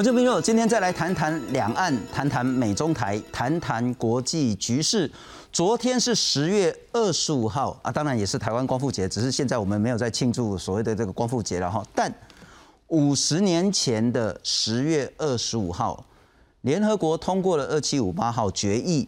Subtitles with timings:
[0.00, 5.10] 我这朋友今天再来谈谈两岸，谈谈美中台，谈谈国际局势。
[5.52, 11.84] 昨天是十月二十五号啊，当然也是台湾光复节，只是现在我们没有在庆祝所谓的这个光复节了哈。
[11.94, 12.10] 但
[12.86, 16.02] 五十年前的十月二十五号，
[16.62, 19.06] 联合国通过了二七五八号决议，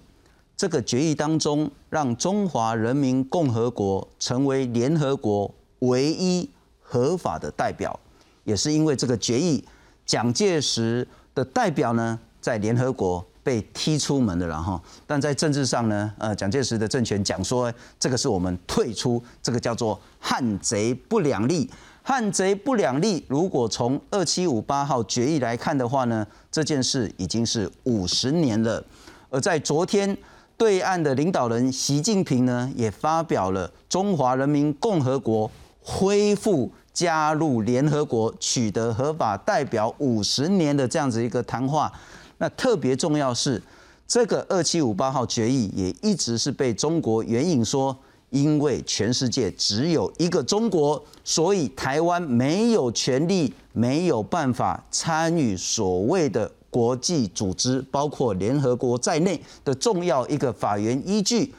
[0.54, 6.50] 这个决议当中让中华人民共和国成为联合国唯一
[6.82, 7.98] 合法的代表，
[8.44, 9.64] 也是因为这个决议。
[10.04, 21.68] 蒋介石的代表呢，在联合国被踢出门的，然后，但在政治上呢，呃，蒋介石的政权讲说，这个是我们退出，这个叫做汉贼不两立。
[22.04, 28.84] 汉贼不两立，如果从二七五八号决议来看的话呢，这件事已经是五十年了。
[29.30, 30.16] 而在昨天，
[30.56, 35.48] 对岸的领导人习近平呢，也发表了中华人民共和国
[35.80, 36.70] 恢复。
[36.92, 41.90] 加入联合国取得合法代表五十年的这样子一个谈话，
[42.36, 43.62] 那特别重要是
[44.06, 47.96] 这个二七五八号决议也一直是被中国援引说，
[48.28, 61.54] 因为全世界只有一个中国，所以台湾没有权利、没有办法参与所谓的国际组织，包括联合国在内的重要一个法源依据。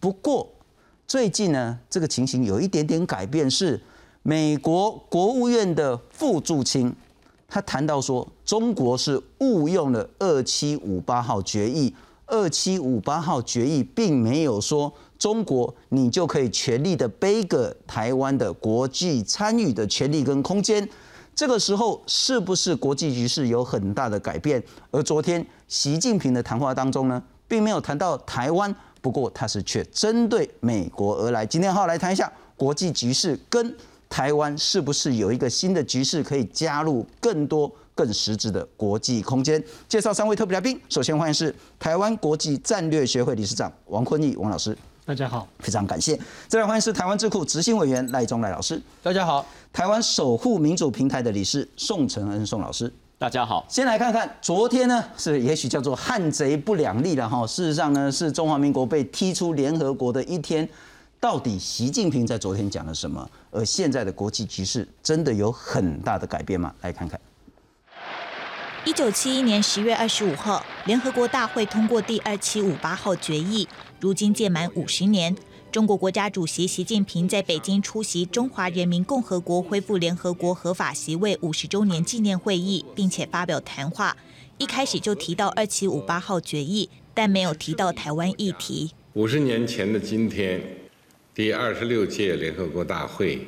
[0.00, 0.48] 不过
[1.06, 3.78] 最近呢，这个情形有一点点改变是。
[4.28, 6.94] 美国国务院的副助卿，
[7.48, 11.94] 他谈到说，中国是误用了二七五八号决议。
[12.26, 20.86] 二七五八号决议并没有说中国你就可以全力的背个台湾的国际参与的权利跟空间。
[21.34, 24.62] 这个时候是不是国际局势有很大的改变？
[24.90, 31.46] 而昨天习近平的谈话当中呢，并没有谈到台湾，不过他是却针对美国而来。
[31.46, 33.74] 今天好来谈一下国际局势跟。
[34.08, 39.62] 台湾是不是有一个新的局势可以加入更多更实质的国际空间？
[39.88, 46.18] 介绍三位特别来宾，首先欢迎是台湾国际战略学会理事长王坤义王老师，大家好，非常感谢。
[46.46, 49.44] 再来欢迎是台湾智库执行委员赖中赖老师，大家好。
[49.72, 53.66] 台湾守护民主平台的理事宋承恩宋老师，大家好。
[53.68, 57.46] 先来看看昨天呢，是也许叫做汉贼不两立了哈。
[57.46, 60.66] 事实上呢，是中华民国被踢出联合国的一天。
[61.20, 63.28] 到底习近平在昨天讲了什么？
[63.50, 66.72] 而现在的国际局势真的有很大的改变吗？
[66.82, 67.20] 来看看。
[68.84, 73.66] 一九七一年十月二十五号，联合国大会通过第二七五八号决议。
[73.98, 75.34] 如今届满五十年，
[75.72, 84.16] 中国国家主席习近平在北京出席中华人民共和国恢复联合国合法席位五十周年纪念会议，并且发表谈话。
[84.58, 88.92] 一开始就提到二七五八号决议，但没有提到台湾议题。
[89.14, 90.87] 五十年前的今天。
[91.38, 93.38] 第二十六届联合国大会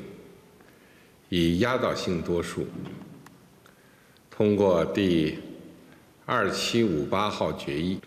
[1.28, 2.65] 以压倒性多数
[4.31, 5.37] 通过第
[6.25, 7.99] 二七五八号决议，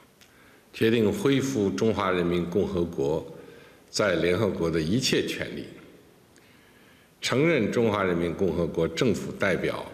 [0.71, 3.29] 决定恢复中华人民共和国
[3.89, 5.65] 在联合国的一切权利，
[7.19, 9.85] 承认中华人民共和国政府代表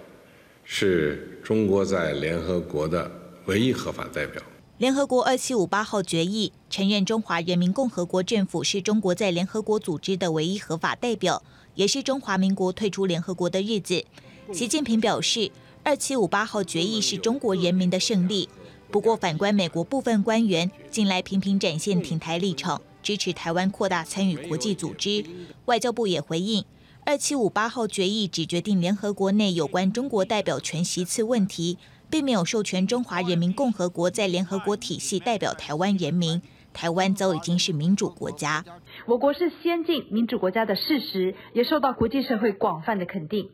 [0.64, 3.10] 是中国在联合国的
[3.48, 4.40] 唯一合法代表。
[4.80, 11.44] 联合国二七五八号决议承认中华人民共和国政府是中国在联合国组织的唯一合法代表，
[11.76, 14.06] 也是中华民国退出联合国的日子。
[14.54, 15.52] 习近平表示，
[15.84, 18.48] 二七五八号决议是中国人民的胜利。
[18.90, 25.26] 不过，反观美国部分官员近来频频展现挺台立场，支持台湾扩大参与国际组织。
[25.66, 26.64] 外交部也回应，
[27.06, 31.78] 二七五八号决议只决定联合国内有关中国代表权席次问题。
[32.10, 36.42] 并没有授权中华人民共和国在联合国体系代表台湾人民。
[36.72, 38.64] 台湾早已经是民主国家，
[39.08, 43.50] 我国是先进民主国家的事实，也受到国际社会广泛的肯定。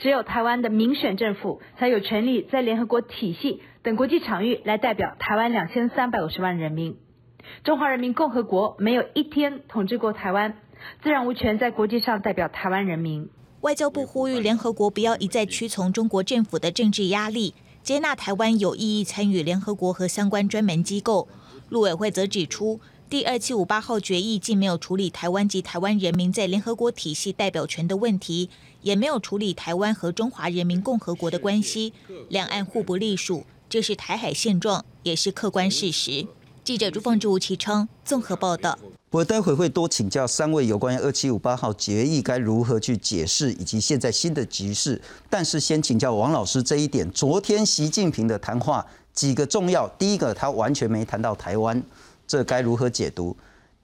[0.00, 6.96] 只有台湾的民选政府才有权利在联合国体系等国际场域来代表台湾两千三百五十万人民。
[7.64, 10.56] 中华人民共和国没有一天统治过台湾，
[11.02, 13.28] 自然无权在国际上代表台湾人民。
[13.60, 17.54] 外交部呼吁联合国不要一再屈从中国政府的政治压力。
[17.82, 21.26] 接纳台湾有意义参与联合国和相关专门机构，
[21.70, 28.50] 陆委会则指出，第二七五八号决议既没有处理台湾及台湾人民在联合国体系代表权的问题，
[28.82, 31.94] 也没有处理台湾和中华人民共和国的关系，
[32.28, 36.26] 两岸互不隶属，这是台海现状，也是客观事实。
[36.62, 38.78] 记者朱凤志、吴启昌综合报道。
[39.10, 45.00] 我待会会多请教三位有关于二七五八号决议该如何去解释，以及现在新的局势。
[45.30, 48.84] 但是先请教王老师这一点，昨天习近平的谈话
[49.14, 51.82] 几个重要，第一个他完全没谈到台湾，
[52.26, 53.34] 这该如何解读？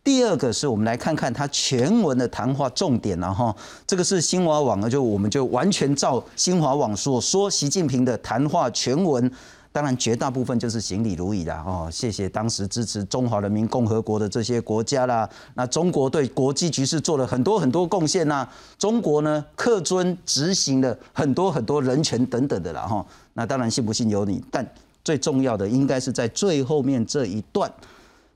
[0.02, 3.56] 第二个是我们来看看他全文的谈话重点然后
[3.86, 9.32] 这个是新华网呢，就我们就完全照新华网所说，习近平的谈话全文。
[9.74, 15.28] 当然，绝大部分就是行礼如仪啦，哦，谢谢当时支持中华人民共和国的这些国家啦。
[15.54, 18.48] 那中国对国际局势做了很多很多贡献呐。
[18.78, 23.04] 中国呢，恪遵执行了很多很多人权等等的啦，哈。
[23.32, 24.64] 那当然信不信由你，但
[25.02, 27.68] 最重要的应该是在最后面这一段，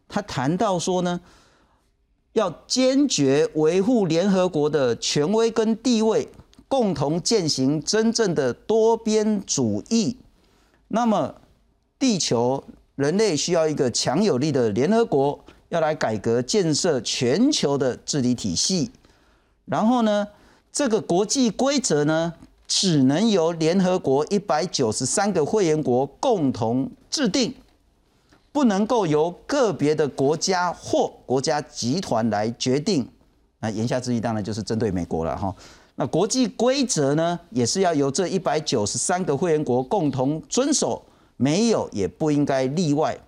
[0.08, 1.20] 他谈到说呢，
[2.32, 6.29] 要坚决维护联合国的权威跟地位，
[6.67, 10.17] 共同践行真正的多边主义。
[10.88, 11.35] 那么，
[11.99, 12.64] 地球
[12.96, 15.38] 人类需要一个强有力的联合国，
[15.69, 18.90] 要来改革建设全球的治理体系。
[19.67, 20.26] 然后呢，
[20.73, 22.32] 这个国际规则呢，
[22.67, 27.55] 只能由联合国一百九十三个会员国共同制定，
[28.50, 33.06] 不能够由个别的国家或国家集团来决定。
[33.61, 35.55] 那言下之意，当然就是针对美国了哈。
[36.00, 41.03] 那国际规则呢，也是要由这一百九十三个会员国共同遵守，
[41.37, 43.19] 没有也不应该例外。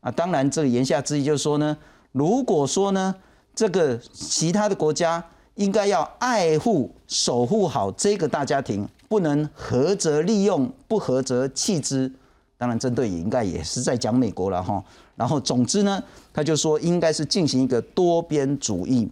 [0.00, 1.76] 啊，当然，这个言下之意就是说呢，
[2.12, 3.14] 如果说呢，
[3.54, 5.22] 这个其他的国家
[5.56, 12.10] 应该要爱护、守护好这个大家庭，不能合则利用，不合则弃之。
[12.56, 14.82] 当然，针对也应该也是在讲美国了哈。
[15.14, 19.06] 然后，总之呢，他就说应该是进行一个多边主义。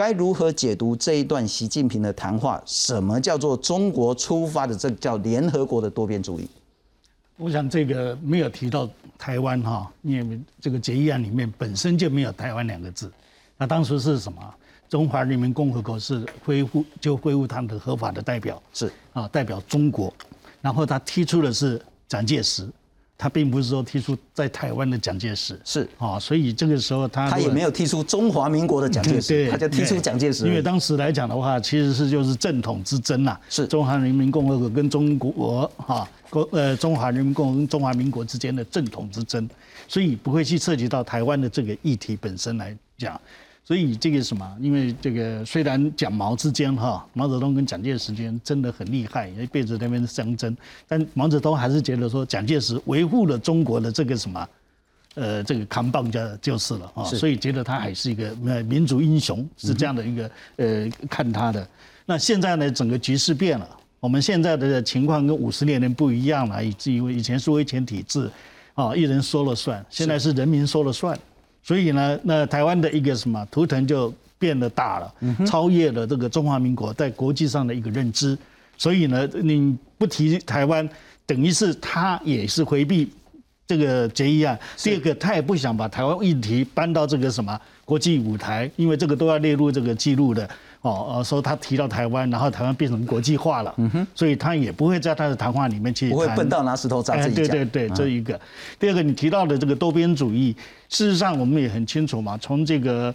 [0.00, 2.58] 该如何解读这一段习近平的谈话？
[2.64, 4.74] 什么叫做中国出发的？
[4.74, 6.48] 这叫联合国的多边主义。
[7.36, 8.88] 我想这个没有提到
[9.18, 13.12] 台湾哈，因为这个决议案里面本身就没有台湾两个字。
[13.58, 14.42] 那当时是什么？
[14.88, 20.10] 中华人民共和国是恢复就恢复他们的合法的代表是啊，代表中国。
[20.62, 22.66] 然后他提出的是蒋介石。
[23.20, 30.46] 他并不是说提出在台湾的蒋介石是啊，所以这个时候他他也没有提出中华民国的蒋介石，他就提出蒋介石。
[30.46, 39.46] 因为当时来讲的话，其实是就是正统之争呐，是中华人民共和国跟中国哈国呃中华人民共和国中华民国之间的正统之争，
[39.86, 43.20] 所以不会去涉及到台湾的这个议题本身来讲。
[43.62, 44.56] 所以这个什么？
[44.60, 50.56] 因为这个虽然蒋毛之间哈，毛泽东跟蒋介石之间真的很厉害，一辈子那边相争，
[50.88, 54.48] 但毛泽东还是觉得说蒋介石维护了中国的这个什么，
[55.14, 61.68] 呃，这个扛棒家就是了啊，所以觉得他还是一个呃民族英雄，是这样的一个呃看他的。
[62.06, 63.68] 那现在呢，整个局势变了，
[64.00, 68.28] 我们现在的情况跟五十年前不一样了，以至于以前是威权体制，
[68.74, 71.16] 啊，一人说了算，现在是人民说了算。
[71.62, 75.14] 所以呢，那台湾的一个什么图腾就变得大了，
[75.46, 78.36] 超越了这个中华民国在国际上的一个认知。
[78.78, 80.88] 所以呢，你不提台湾，
[81.26, 83.12] 等于是他也是回避
[83.66, 84.58] 这个决议案。
[84.78, 90.48] 第二个，他也不想把台湾议题搬到这个什么国际舞台，因为这个都要列入这个记录的。
[90.82, 98.40] 哦，呃，说他提到台湾，然后台湾变成国际化了，嗯哼，所以他也不会在他的谈话里面去不会笨到拿石头砸自己对对对，这一个。
[98.78, 100.56] 第二个，你提到的这个多边主义，
[100.88, 103.14] 事实上我们也很清楚嘛，从这个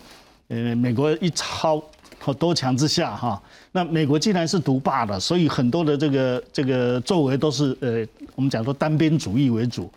[0.50, 1.84] 呃美国一超
[2.20, 3.42] 和多强之下哈，
[3.72, 8.06] 那美国既然是独霸的，所以很多的这个这个作为都是呃
[8.36, 9.92] 我们讲说单边主义为主，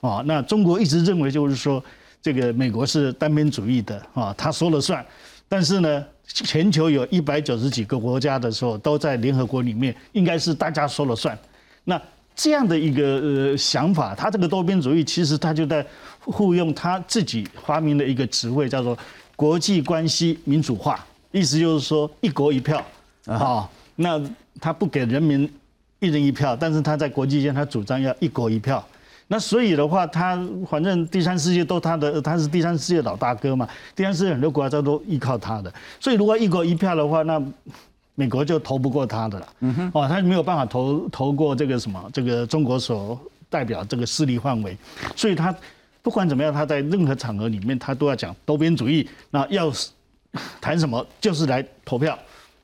[0.00, 1.80] 啊，那中国一直认为就是说
[2.20, 5.06] 这个美国是单边主义的啊，他说了算，
[5.48, 6.04] 但是呢。
[6.26, 11.38] 全球有一百九十几个国家的时候，都在联合国里面，应该是大家说了算。
[11.84, 12.00] 那
[12.34, 15.86] 这样的一个呃想法，他这个多边主义其实他就在
[16.20, 18.98] 护用他自己发明的一个词汇，叫做
[19.36, 22.84] 国际关系民主化，意思就是说一国一票
[23.26, 23.68] 啊。
[23.94, 24.20] 那
[24.60, 25.48] 他不给人民
[26.00, 28.84] 一人一票，但是他在国际间他主张要一国一票。
[29.26, 30.38] 那所以的话，他
[30.68, 33.66] 反正第三世界都他的，他是第三世界老大哥嘛。
[33.96, 37.42] 第三世界很多国家都依靠他的，所以如果一国一票的话，那
[38.14, 39.48] 美国就投不过他的了。
[39.60, 44.76] 嗯哼，哦，他没有办法投投过这个什么，这个中国所代表这个势力范围。
[45.16, 45.52] 所以他
[46.02, 49.08] 不管怎么样，他在任何场合里面，他都要讲多边主义。
[49.30, 49.72] 那要
[50.60, 52.16] 谈什么，就是来投票，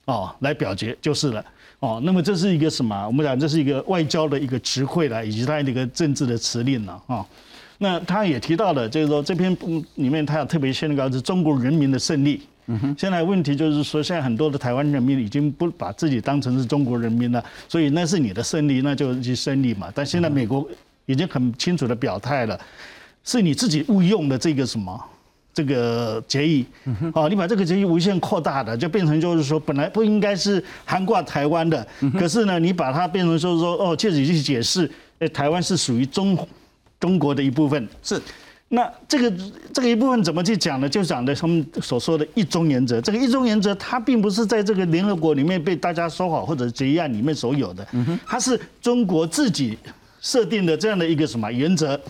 [0.05, 1.43] 哦，来表决就是了。
[1.81, 3.07] 哦，那么这是一个什么？
[3.07, 7.27] 我们讲这是一个外交的一个词汇了，以及它的一个政治的词令了啊。
[7.79, 9.57] 那他也提到了，就是说这篇
[9.95, 12.43] 里面他要特别宣告是中国人民的胜利。
[12.67, 12.95] 嗯哼。
[12.99, 19.91] 现在问题就是说，现在很多的台湾人民已经不把自己当成是中国人民了，所以那是你的胜利，那就是胜利嘛。
[19.95, 20.69] 但现在美国
[21.07, 22.61] 已经很清楚的表态了，
[23.25, 25.03] 是你自己误用的这个什么？
[25.53, 26.65] 这个决议，
[27.13, 31.87] 哦，你把这个决议无限扩大的，就变成就是说，本来不应该是涵盖台湾的，
[32.19, 36.39] 可是呢，你把它变成说说，哦，借此去解释，哎，台湾是属于中
[37.01, 37.89] 中国的一部分。
[38.01, 38.21] 是，
[38.69, 39.33] 那这个
[39.75, 40.89] 这个一部分怎么去讲呢？
[40.89, 43.01] 就讲的他们所说的一中原则。
[43.01, 47.85] 这个一中原则，它并不是在这个联合国里面被大家说好或者决议案里面所有的，
[48.25, 49.77] 它是中国自己
[50.21, 52.01] 设定的这样的一个什么原则。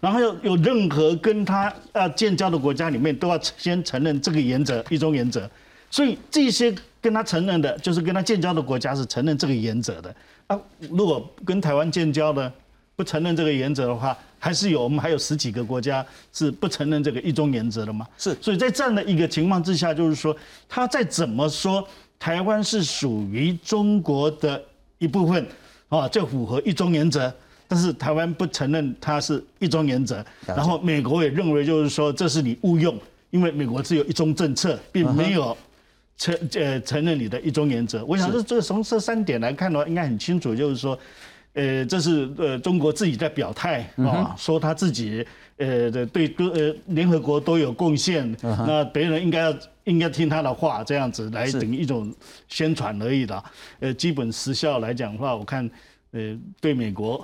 [0.00, 5.48] 然后有有任何跟他呃建交的国家里面，都要先承认这个原则一中原则。
[5.90, 10.14] 所以这些跟他承认的，就是跟他建交的国家是承认这个原则的。
[10.46, 12.52] 啊，如果跟台湾建交的
[12.94, 18.06] 不承认这个原则的话，还是有我们还有十几个国家是不承认这个一中原则的嘛？
[18.16, 18.36] 是。
[18.40, 20.36] 所以在这样的一个情况之下，就是说
[20.68, 21.86] 他再怎么说
[22.18, 24.62] 台湾是属于中国的
[24.98, 25.46] 一部分
[25.88, 27.32] 啊，就符合一中原则。
[27.70, 32.98] 但是台湾不承认它是一中原则，然后美国也认为就是说这是你误用，
[33.28, 35.54] 因为美国只有一中政策，并没有
[36.16, 38.02] 承呃承认你的一中原则。
[38.06, 40.98] 我想这这从这三点来看的话，应该很清楚，就是说，
[41.52, 45.22] 呃，这是呃中国自己在表态啊，说他自己
[45.58, 52.10] 呃的对各呃联合国都有贡献，那别人应该要应该听他的话，这样子来等于一种
[52.48, 53.44] 宣传而已的。
[53.80, 55.70] 呃，基本时效来讲的话，我看
[56.12, 57.22] 呃对美国。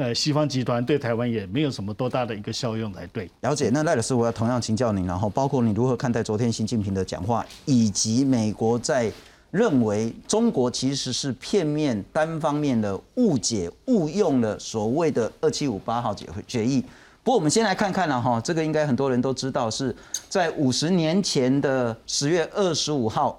[0.00, 3.30] 呃，西方集团对台湾也没有什么多大的一个效用才对。
[3.42, 9.12] 了解，那赖老师，我要同样请教您，然后包括你如何看待昨天习近平的讲话，以及美国在
[9.50, 16.80] 认为中国其实是片面、单方面的误解、误用了所谓的二七五八号决决议。
[17.22, 19.94] 不过我们先来看看了哈，这个应该很多人都知道，是
[20.30, 23.38] 在五十年前的十月二十五号，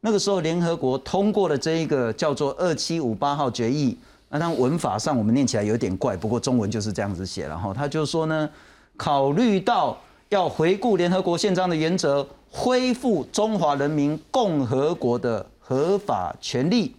[0.00, 3.98] 那个时候联合国通过了这一个叫做二七五八号决议。
[4.30, 7.48] 那当文法上我们念起来有点怪，不过中文就是这样子写。
[7.48, 8.48] 然后他就说呢，
[8.94, 9.96] 考虑到
[10.28, 16.94] 要回顾联合国宪章的原则，恢复中华人民共和国的合法权利，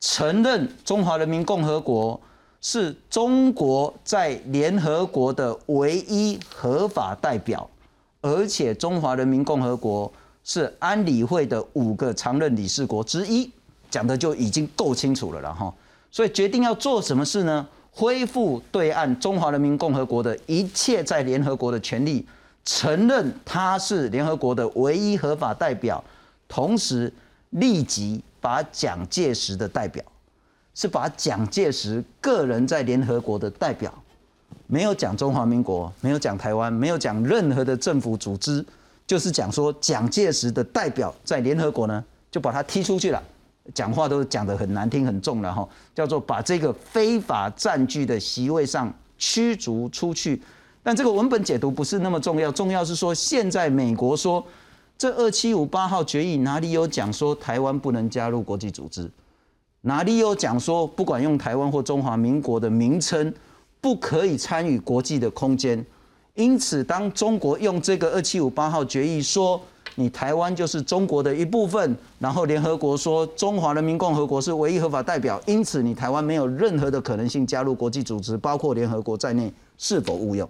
[0.00, 2.20] 承认中华人民共和国
[2.60, 7.70] 是中国在联合国的唯一合法代表，
[8.20, 13.48] 而且中华人民共和国是安理会的五个常任理事国之一，
[13.88, 15.72] 讲的就已经够清楚了，然后。
[16.12, 17.66] 所以决定要做什么事呢？
[17.90, 22.26] 恢复对岸中华人民共和国的一切在联合国的权利，
[22.64, 26.02] 承认他是联合国的唯一合法代表，
[26.46, 27.12] 同时
[27.50, 30.04] 立即把蒋介石的代表，
[30.74, 33.92] 是把蒋介石个人在联合国的代表，
[34.66, 38.64] 没有讲中华民国，没有讲台湾，没有讲任何的政府组织，
[39.06, 43.22] 就是讲说蒋介石的代表在联合国呢，就把他踢出去了。
[43.72, 50.42] 讲话都讲得很难听、很重了哈，叫做把这个非法占据的席位上驱逐出去。
[50.82, 54.44] 但这个文本解读不是那么重要，重要是说现在美国说
[54.98, 59.08] 这二七五八号决议哪里有讲说台湾不能加入国际组织，
[59.82, 63.32] 哪里有讲说不管用台湾或中华民国的名称
[63.80, 65.86] 不可以参与国际的空间。
[66.34, 69.62] 因此，当中国用这个二七五八号决议说。
[69.96, 80.48] 你台湾就是中国的一部分，然后联合国说中华人民共和国是唯一合法代表，因此你台湾没有任何的可能性加入国际组织，包括联合国在内，是否误用？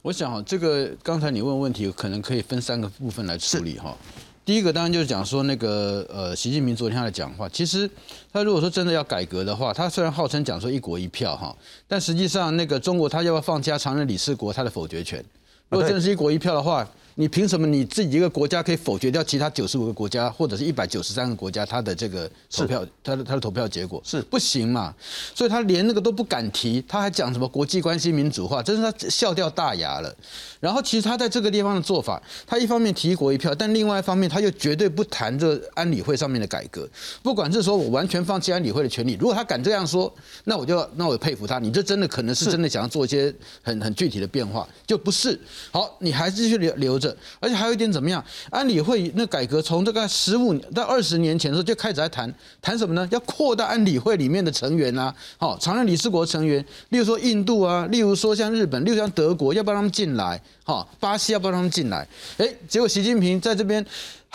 [0.00, 3.96] 我想哈，这个刚才你问问题，可能可以分三个部分来处理哈。
[4.44, 7.90] 第一个当然就是讲说那个呃，习近平昨天他的讲话，其实
[8.32, 11.52] 他如果说真的要改革的话，他虽然号称讲说一国一票哈，
[11.88, 15.24] 但实际上那个中国他要不要放加常任理事国他的否决权？
[15.68, 16.86] 如果真的是一国一票的话。
[17.16, 24.92] 你凭什么你自己一个国家可以否决掉其他九十五个国家或者是一百九十三个国家他的这个投票，他的他的投票结果是不行嘛？
[25.34, 30.14] 所以他连那个都不敢提，他还讲什么国际关系民主化，真是他笑掉大牙了。
[30.58, 36.88] 然后其实他在这个地方的做法，他一方面提一国一票，但另外一方面他又绝对不谈这安理会上面的改革。
[37.22, 40.12] 不管是说我完全放弃安理会的权利，如果他敢这样说，
[40.44, 41.58] 那我就那我佩服他。
[41.58, 45.38] 你这真的可能是真的想要做一些很很具体的变化，就不是
[45.70, 46.98] 好，你还是继续留
[47.40, 48.24] 而且还有一点怎么样？
[48.50, 52.32] 安理会那改革从这个十五到二十年前的时候就开始在谈
[52.62, 53.08] 谈什么呢？
[53.10, 60.40] 要扩大安理会里面的成员啊，好，常任理事国成员，例如说印度啊，例如说像日本，例如像德国，要不要他们进来？
[60.64, 62.08] 好，巴西要不要他们进来？
[62.38, 63.84] 哎，结果习近平在这边。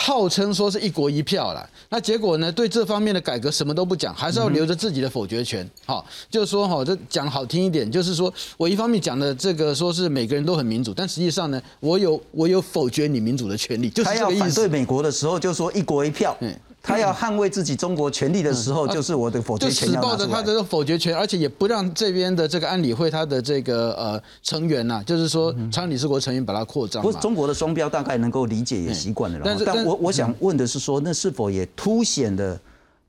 [0.02, 2.50] 号称说是一国一票了，那结果呢？
[2.50, 5.70] 对这方面的改革什么都不讲，还是要留着自己的否决权。
[5.86, 14.40] 好，就是说哈，这讲好听一点，就是说我一方面讲的这个说是每个人都很民主，但实际上呢，我有我有否决你民主的权利，就是这个意思。
[14.40, 16.34] 他要反对美国的时候，就说一国一票。
[16.40, 16.56] 嗯。
[16.82, 27.04] 他要捍卫自己中国权利的时候，就是我的否决权要就死抱着他的否决权，而且也不让这边的这个安理会他的这个呃成员呐，就是说常理事国成员把它扩张。
[27.04, 29.40] 不是中国的双标，大概能够理解也习惯了。
[29.44, 32.60] 但是，但我我想问的是说，那是否也凸显了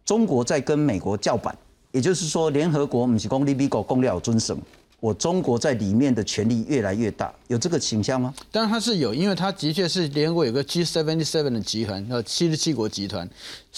[0.05, 1.57] 中国在跟美国叫板？
[1.93, 4.57] 也就是说，联合国不是公立比国公了尊神，
[5.01, 8.33] 我中国在里面的权力越来越大，有这个倾向吗？
[8.53, 13.29] 当然它是有，因为它的确是联合国有个 g seven seven 的集团，呃七十七国集团，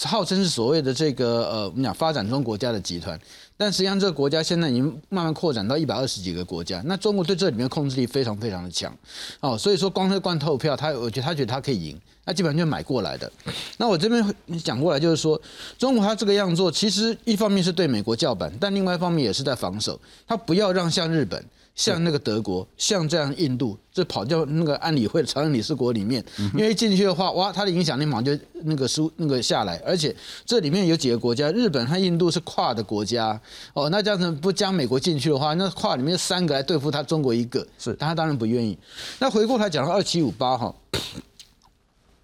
[0.04, 3.18] 号称是所谓的这个呃我们讲发展中国家的集团。
[3.62, 6.82] 但实际上，这个国家现在已经慢慢扩展到一百二十几个国家。
[6.84, 8.92] 那中国对这里面控制力非常非常的强，
[9.38, 13.30] 哦，所以说光是灌透票，他我觉得他觉得他可以赢，那基本上就买过来的。
[13.76, 15.40] 那我这边讲过来就是说，
[15.78, 21.40] 中国他这个样做，其实一方面是对美国叫板，但另外一方面也是在防守，他不要让像日本。
[21.74, 26.24] 像那个德国，像这样印度，这跑掉那个安理会的常任理事国里面，
[26.54, 30.14] 因为进去的话，哇，它的影响力马上就那个输那个下来，而且
[30.44, 33.40] 这里面有几个国家，日本和印度是跨的国家，
[33.72, 38.78] 哦，那这样子不将美国进去的话，那跨里面三个来对付他中国一个，是，他当然不愿意。
[39.18, 40.74] 那回过来讲到二七五八哈。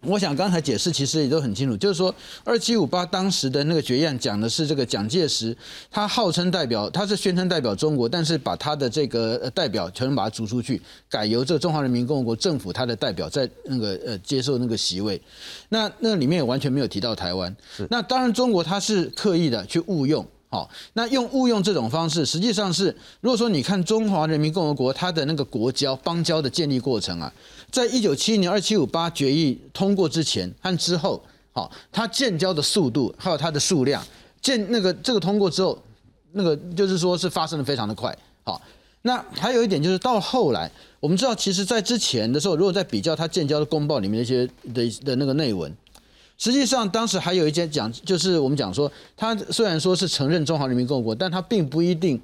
[0.03, 2.15] 我想刚才解释其实也都很清楚，就是说
[2.45, 5.57] 二七五八当时的那个决议案讲的是这个蒋介石，
[5.91, 15.21] 他号称代表，他是宣称代表中国，但是把他的这个代表全部把他逐出去，改由这个中华人民共和国政府他的代表在那个呃接受那个席位，
[15.71, 17.55] 那那里面也完全没有提到台湾。
[17.91, 20.25] 那当然中国他是刻意的去误用。
[20.51, 22.87] 好，那用误用这种方式，实际上是
[23.21, 27.31] 如果说你看中华人民共和国它的那个国交邦交的建立过程啊，
[27.71, 31.23] 在一九七一年二七五八决议通过之前和之后，
[31.53, 34.03] 好，它建交的速度还有它的数量，
[34.41, 35.79] 建那个这个通过之后，
[36.33, 38.17] 那个就是说是发生的非常的快。
[38.45, 38.61] 好，
[39.03, 40.71] 那还有一点就是到后来，
[41.01, 45.73] 我们知道其实在之前的时候，如果在比较它建交的公报里面的一些的的那个内文。
[46.41, 52.21] 实际上，当时还有一件讲，就是我们讲说，他虽然说是承认中华人民共和国，但他并不一定，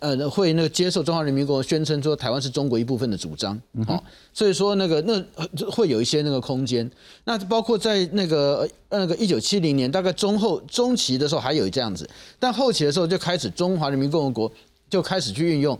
[0.00, 4.02] 呃，会那个接受中华人民共和国宣称说台湾是中国一部分的主张，好，
[4.34, 6.90] 所以说那个那会有一些那个空间。
[7.22, 12.08] 那包括在那个那个一九七零年大概中后中期的时候还有这样子，
[12.40, 14.52] 但后期的时候就开始中华人民共和国
[14.90, 15.78] 就开始去运用。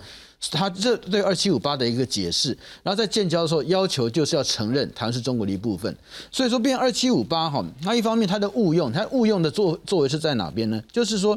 [0.53, 5.92] 他这对二七五八的一个解释，然后在建交的时候要求就是要承认台湾是中国的一部分，
[6.31, 10.81] 所以说变二七五八哈，那一方面它的误用，它误用的作作为是在哪边呢？
[10.92, 11.37] 就是说。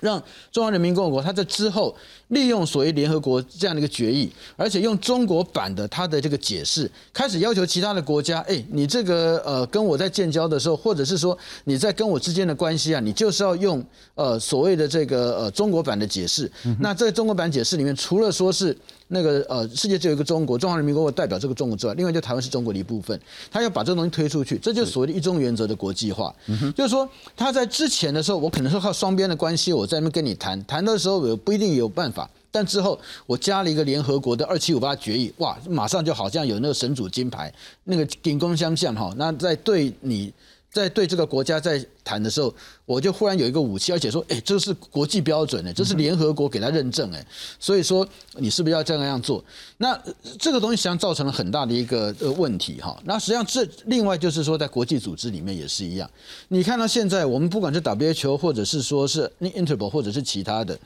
[0.00, 1.96] 让中华人民共和国，它在之后
[2.28, 13.84] 利用所谓联合国这样的一个决议，而且用中国版的他的这个解释，开始要求其他的国家，哎，你这个呃跟我在建交的时候，或者是说你在跟我之间的关系啊，你就是要用
[14.14, 16.50] 呃所谓的这个呃中国版的解释。
[16.80, 18.76] 那在中国版解释里面，除了说是。
[19.08, 23.16] 那个呃，世界只有一个中国，中华人民共和国代表这个中国之外，另外就台湾是中国的一部分，
[23.52, 26.34] 他要把这个东西推出去，这就是所谓的一中原则的国际化。
[26.74, 32.15] 就是说，他在之前的时候，我可能是靠双边的关系，我在那边跟你谈谈的时候，我不一定有办法，
[32.56, 37.52] 但之后我加了一个联合国的二七五八决议，哇，马上就好像有那个神主金牌，
[37.84, 40.32] 那个顶功相向哈，那在对你。
[40.68, 47.26] 在对这个国家在谈的时候，我就忽然有一个武器，而且说，哎，这是国际标准呢，这是联合国给他认证哎，
[47.58, 49.42] 所以说你是不是要这样样做？
[49.78, 49.98] 那
[50.38, 52.94] 这个东西实际上造成了很大的一个呃问题哈。
[53.06, 56.10] 那实际上这另外就是说，在国际组织里面也是一样。
[56.48, 60.78] 你看到现在我们不管是 WHO 或者是说是 Interpol 或者是其他的，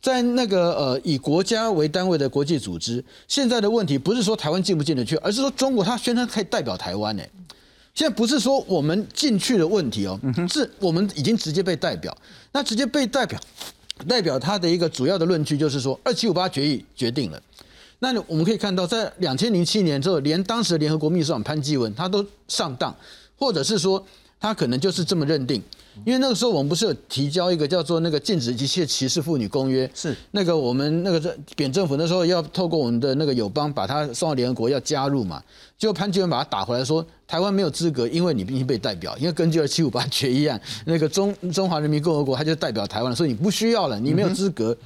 [0.00, 7.22] 在那个呃以国家为单位的国际组织，现在的问题不是说台湾进不进得去，而是说中国它宣称可以代表台湾呢。
[7.92, 12.16] 现在不是说我们进去的问题哦，是我们已经直接被代表。
[12.52, 13.38] 那直接被代表，
[14.08, 17.42] 代表他的一个主要的论据就是说，二七五八决议决定了。
[17.98, 22.94] 那我们可以看到，在两千零七年之后，连当时的联合国秘书长潘基文他都上当，
[23.36, 24.02] 或者是说
[24.40, 25.60] 他可能就是这么认定。
[26.04, 30.16] 因为那个时候我们不是有提交一个叫做那个禁止一切歧视妇女公约，是。
[30.30, 35.42] 那个我们那个在扁政府那时候要透过我们的那个友邦把它送到联合国要加入嘛，
[35.78, 44.76] 结果潘基文把他打回来说台湾没有资格，因为你必须被代表，因为根据二七五八决议案，那个中中华人民共和国他就代表台湾了，所以你不需要了，你没有资格。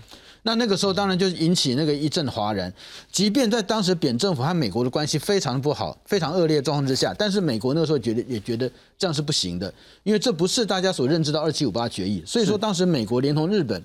[0.47, 2.73] 那那个时候当然就引起那个一阵哗然，
[3.11, 12.23] 即便在当时扁政府和美国的关系非常不好、非常恶劣状况之下，但是美国那个时候觉得也觉得这样是不行的，因为这不是大家所认知的二七五八决议。
[12.27, 13.83] 所以说当时美国连同日本、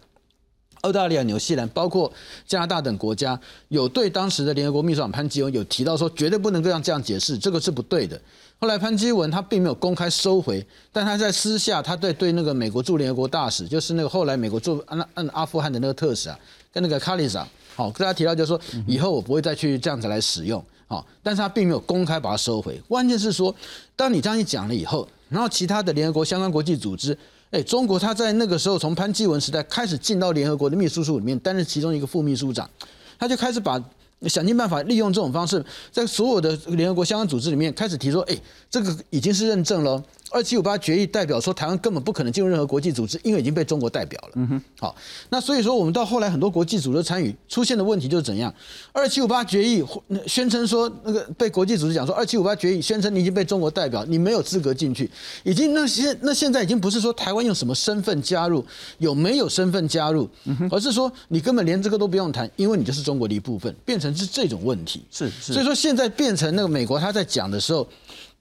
[0.82, 2.12] 澳大利亚、纽西兰，包括
[2.46, 8.20] 加拿大等国家，有对当时的联合国秘书长潘基文有提到说，绝对不能够让这样解释，这个是不对的。
[8.62, 16.38] 后来潘基文他并没有公开收回，但他在私下，他对对那个美国驻联合国大使，就是那个后来美国驻安安阿富汗的那个特使啊，
[16.74, 22.78] 跟那个卡里萨，好跟他提到，就是说以后我不会再去这样子来使用，好，但是他并没有公开把它收回。
[22.86, 23.56] 关键是说，
[23.96, 27.18] 当你这样一讲了以后，然后其他的联合国相关国际组织，
[27.52, 32.70] 哎，中国他在那个时候从潘基文时代开始进到联合国的秘书处里面担任其中一个副秘书长，
[33.18, 33.82] 他就开始把。
[34.28, 38.38] 想尽办法利用这种方式，在所有的联合国相关组织里面开始提出，哎，
[38.70, 44.30] 这个已经是认证了，二七五八决议代表说台湾根本不可能进入任何国际组织，因为已经被中国代表了。
[44.36, 44.96] 嗯哼，好，
[45.30, 48.54] 那所以说我们到后来很多国际组织参与出现的问题就是怎样？
[48.92, 49.84] 二七五八决议
[50.28, 55.10] 宣称说那个被国际组织讲说二七五八决议宣称你已经被中国代表，你没有资格进去，
[55.44, 58.66] 已经那些那现在已经不是说台湾用什么身份加入，
[59.00, 60.30] 有没有身份加入，
[60.70, 65.04] 而是说你根本连这个都不用谈，因为你就是中国的一部分，变成是这种问题。
[65.12, 67.88] 是是，所以说现在变成那个美国他在讲的时候。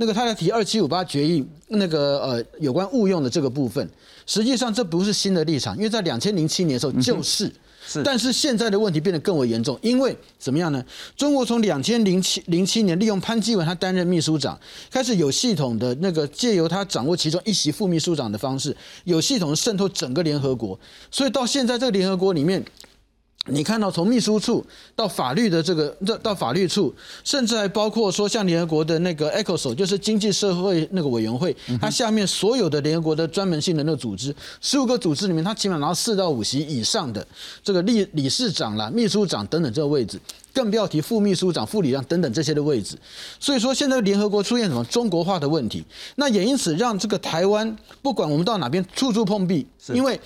[0.00, 3.86] 那个他在提二七五八决议，那个呃有关误用的这个部分，
[4.26, 7.52] 实际上这不是新的立场，因为在两千零七年的时候就是，
[7.84, 10.84] 是，但是现在的问题变得更为严重，因为怎么样呢？
[11.16, 14.56] 中国从两千零七零七年利用潘基文他担任秘书长，
[14.88, 20.78] 开始有系统的那个借由他掌握其中一席副秘书长的方式，有系统渗透整个联合国，
[21.10, 22.64] 所以到现在这个联合国里面。
[23.50, 37.26] 你看到从秘书处到法律的这个，到到法律处，甚至还包括说像联合国的那个 ECOSO，就是经济社会那个委员会，它下面所有的联合国的专门性的那个组织，十五个组织里面，它起码拿到四到五席以上的
[37.62, 40.20] 这个理理事长啦、秘书长等等这个位置，
[40.52, 42.96] 更不要提副秘书长、副理事长等等这些的位置。
[43.40, 45.84] 所以说，现在联合国出现什么中国化的问题，
[46.16, 50.20] 那也因此让这个台湾，不管我们到哪边，处处碰壁，因为。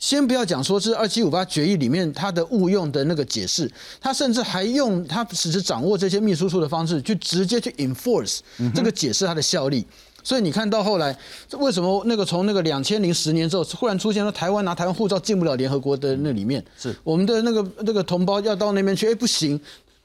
[0.00, 8.40] 先不要讲说是二七五八决议里面它的误用的那个解释，他甚至还用他只是掌握这些秘书处的方式去直接去 enforce
[8.74, 9.86] 这个解释它的效力。
[10.22, 11.16] 所以你看到后来
[11.58, 19.60] 为什么那个从那个两千零十年之后忽然出现了台湾拿台湾护照进不了联合国的那里面，是我们的那个那个同胞要到那边去，哎不行。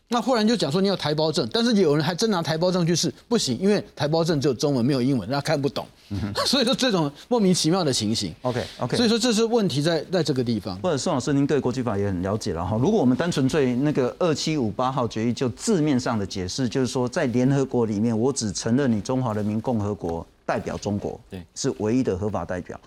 [0.07, 5.85] 那忽然就讲说你有台胞证，但是有人还真拿台胞证去试，不行，因为台胞证只有中文没有英文，他看不懂。
[6.45, 8.31] 所以说这种莫名其妙的情形。
[8.43, 8.95] OK OK。
[8.95, 10.77] 所以说这是问题在在这个地方。
[10.77, 12.77] 或者宋老师，您对国际法也很了解了哈。
[12.79, 22.79] 如果我们单纯对那个二七五八号决议就字面上的解释，就是说在联合国里面，我只承认你中华人民共和国代表中国，对，是唯一的合法代表。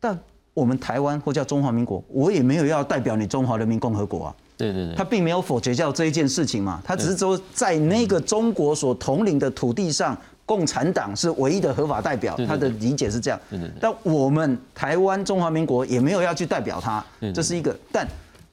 [0.00, 0.18] 但
[0.54, 4.36] 我们台湾或叫中华民国，我也没有要代表你中华人民共和国啊。
[4.56, 10.16] 对对对，他并没有否决掉这一件事情嘛，他只是说在那个中国所统领的土地上，
[10.46, 13.38] 共产党是唯一的合法代表，他的理解是这样。
[13.78, 17.76] 但我们台湾中华民国也没有要去代表他，这是一个。
[17.92, 18.08] 但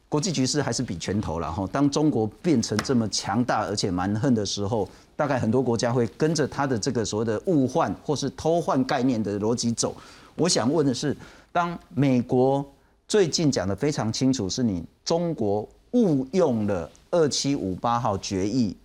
[0.09, 1.65] 国际局势还是比拳头了哈。
[1.71, 9.95] 当中国变成这么强大而且蛮横的时候，大概很多国家会跟着他的这个所谓的物换或是偷换概念的逻辑走。
[10.35, 11.15] 我想问的是，
[11.51, 12.65] 当美国
[13.07, 15.65] 最近讲的非常清楚，是你中国。
[15.93, 18.75] 误用了二七五八号决议，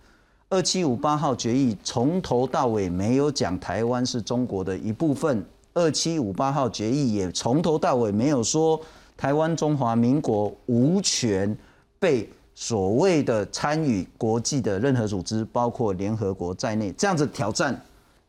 [0.49, 5.43] 二七五八号决议从头到尾没有讲台湾是中国的一部分，
[5.73, 8.79] 二七五八号决议也从头到尾没有说
[9.17, 11.55] 台湾中华民国无权
[11.99, 17.79] 被所谓的参与国际的任何组织，包括联合国在内，这样子挑战。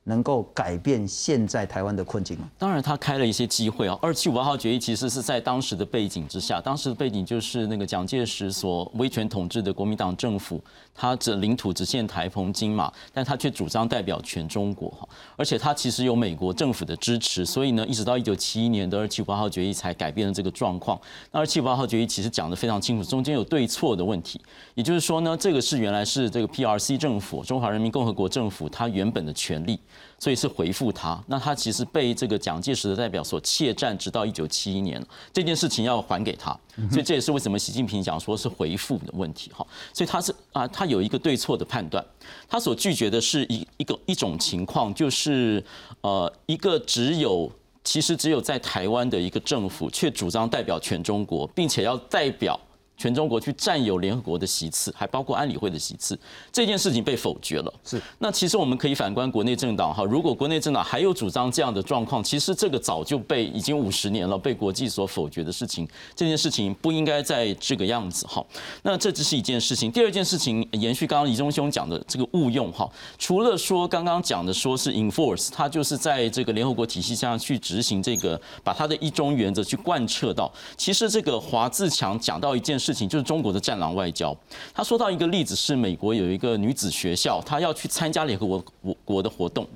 [0.04, 2.50] 能够改变现在台湾的困境吗？
[2.58, 3.96] 当然，他开了一些机会啊。
[4.00, 10.60] 二七五八号决议其实是在当时的背景之下，当时的背景就是那个蒋介石所威权统治的国民党政府，
[10.94, 15.06] 他的领土只限台澎金马，但他却主张代表全中国哈。
[15.36, 20.98] 而且他其实有美国政府的支持，所以呢，一直到一九七一年的二七五八号决议才改变了这个状况。
[21.30, 24.40] 那二七五八号决议其实讲得非常清楚，中间有对错的问题，
[24.74, 29.78] 也就是说呢，这个是原来是这个 PRC 政府，中华人民共和国政府，它原本的权利。
[30.18, 36.50] 所以是回复他，那他其实被这个蒋介石的代表所怯战，直到一九七一年，这件事情要还给他，
[36.90, 39.66] 所以这也是为什么习近平讲说是回复的问题哈。
[39.92, 42.04] 所以他是啊，他有一个对错的判断，
[42.48, 45.64] 他所拒绝的是一一个一种情况，就是
[46.02, 47.50] 呃一个只有
[47.82, 52.60] 其实只有在台湾的一个政府，却主张代表全中国，并且要代表。
[53.00, 56.18] 全中国去占有联合国的席次，还包括安理会的席次，
[56.52, 57.72] 这件事情被否决了。
[57.82, 68.44] 是，那其实我们可以反观国内政党哈，如果国内政党还有主张这样的状况，其实这个早就被已经五十年了，被国际所否决的事情，这件事情不应该再这个样子哈。
[68.82, 72.86] 那这只是一件事情，第二件事情延续刚刚李忠兄讲的这个误用哈，
[73.16, 82.89] 除了说刚刚讲的说是 enforce，他就是在这个联合国体系下去执行这个，把他的一中原则去贯彻到，其实这个华自强讲到一件事。
[82.92, 84.36] 事情就是中国的战狼外交。
[84.74, 88.64] 他说到一个例子是美国有一个女子学校，她要去参加联合国
[89.04, 89.66] 国的活动，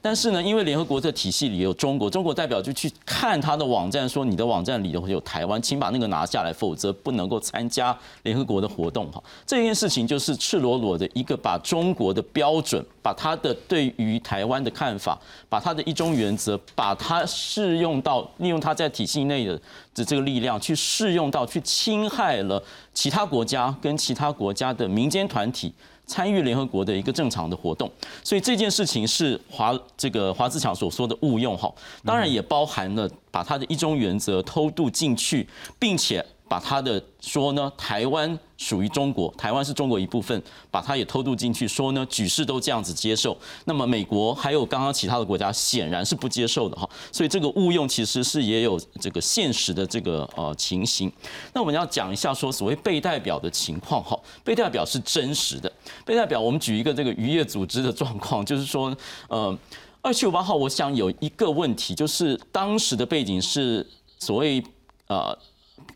[0.00, 9.10] 但是呢，因为联合国的体系里有中国，中国代表就去看他的网站，说你的网站里头有台湾，请把那个拿下来，否则不能够参加联合国的活动。
[9.12, 19.60] 哈，这件事情就是赤裸裸的一个把中国的标准，把他的对于台湾的看法，把他的一中原则，把它适用到利用他在体系内的。
[19.94, 22.60] 的这个力量去适用到去侵害了
[22.92, 25.72] 其他国家跟其他国家的民间团体
[26.04, 27.88] 参与联合国的一个正常的活动。
[28.24, 31.72] 所以这件事情是华这个华自强所说的误用哈，
[32.04, 35.46] 当然也包含了把他的一中原则偷渡进去，
[35.78, 36.26] 并且。
[36.54, 40.40] 把他的说呢，台湾属于中国，台湾是中国一部分，
[40.70, 43.36] 把它也偷渡进去，说呢，举世都这样子接受。
[43.64, 51.12] 那么美国还有刚刚其他的国家显然是不接受的哈，所以这个误用其实是也有这个现实的这个呃情形。
[51.52, 55.72] 那我们要讲一下说所谓被代表的情况哈，被代表是真实的，
[56.04, 59.58] 被代表我们举一个这个渔业组织的状况，就是说呃，
[60.02, 63.84] 二七五八号，我想有一个问题，就是当时的背景是
[64.20, 64.62] 所谓
[65.08, 65.36] 呃。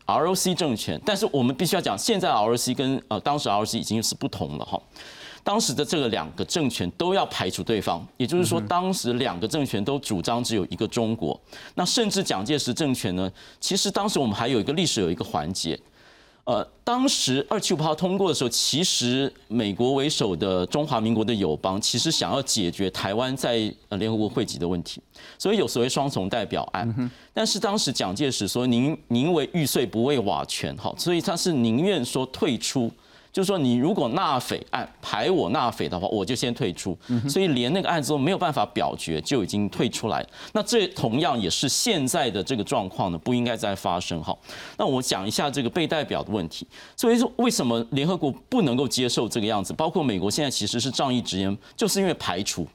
[0.09, 4.81] ROC 政权，但是我们必须要讲，现在 ROC 跟呃当时 ROC 已经是不同了哈。
[5.41, 11.39] 当时的这个两个政权都要排除对方，也就是说，当时两个政权都主张只有一个中国。
[11.75, 15.79] 那甚至蒋介石政权呢，其实当时我们还有一个历史有一个环节。
[16.49, 24.99] 呃，当时二七五号通过的时候，其实美国为首的中华民国的友邦其实想要解决台湾在呃联合国会籍的问题，
[25.37, 27.11] 所以有所谓双重代表案。
[27.35, 32.91] 但是当时蒋介石说：“宁宁为玉碎，不为瓦全。”哈，所以他是宁愿说退出。
[33.31, 36.97] 就是说，你如果纳匪案排我纳匪的话，我就先退出。
[37.27, 40.25] 所以连那个案子都没有办法表决，就已经退出来。
[40.53, 44.35] 那这同样也是现在的这个状况呢，不应该再发生哈。
[44.77, 46.67] 那我讲一下这个被代表的问题。
[46.95, 49.73] 所以说，为什么联合国不能够接受这个样子？
[49.73, 52.67] 包括美国现在其实是仗义执言，就是因为排除。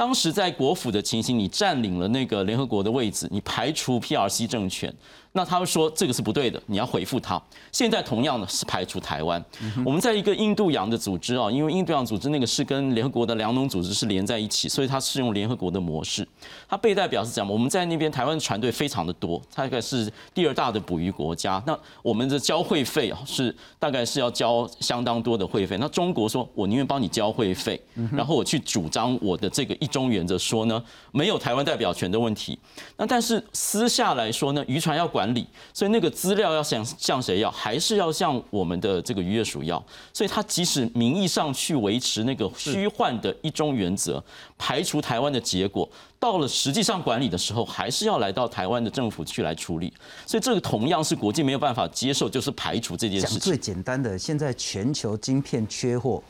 [0.00, 4.90] 当时在国府的情形，你占领了那个联合国的位置，你排除 PRC 政权。
[5.32, 7.40] 那他们说这个是不对的，你要回复他。
[7.70, 9.40] 现在同样的是排除台湾。
[9.84, 16.26] 我们在一个印度洋的组织啊，因为印度洋组织那个是跟联合国的粮农组织是连在一起，所以它是用联合国的模式。
[16.66, 21.62] 它被代表是讲，我们在那边台湾的船队非常的多，大概是第二大的捕鱼国家。
[21.64, 25.76] 那我们的交会费啊是大概是要交相当多的会费。
[25.78, 32.58] 那中国说我宁愿帮你交会费，然后我去主张我的这个一中原则，说呢没有台湾代表权的问题。
[32.98, 35.30] 那但是私下来说呢，渔船要管。
[35.30, 39.80] 理，所以那个资料要向向谁要，还是要向我们的这个渔业署要。
[40.12, 44.20] 所以他即使名义上去维持那个虚幻的一中原则，
[44.58, 49.92] 排除台湾的结果，到了实际上管理的时候，还是要来到台湾的政府去来处理。
[50.26, 53.38] 所以这个同样是国际没有办法接受，就是排除这件事情。
[53.38, 56.20] 最简单的，现在全球晶片缺货，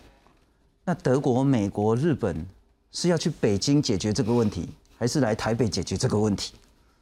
[0.85, 2.47] 那德国、美国、日本
[2.93, 6.55] 是要去北京解决这个问题，还是来台北解决这个问题？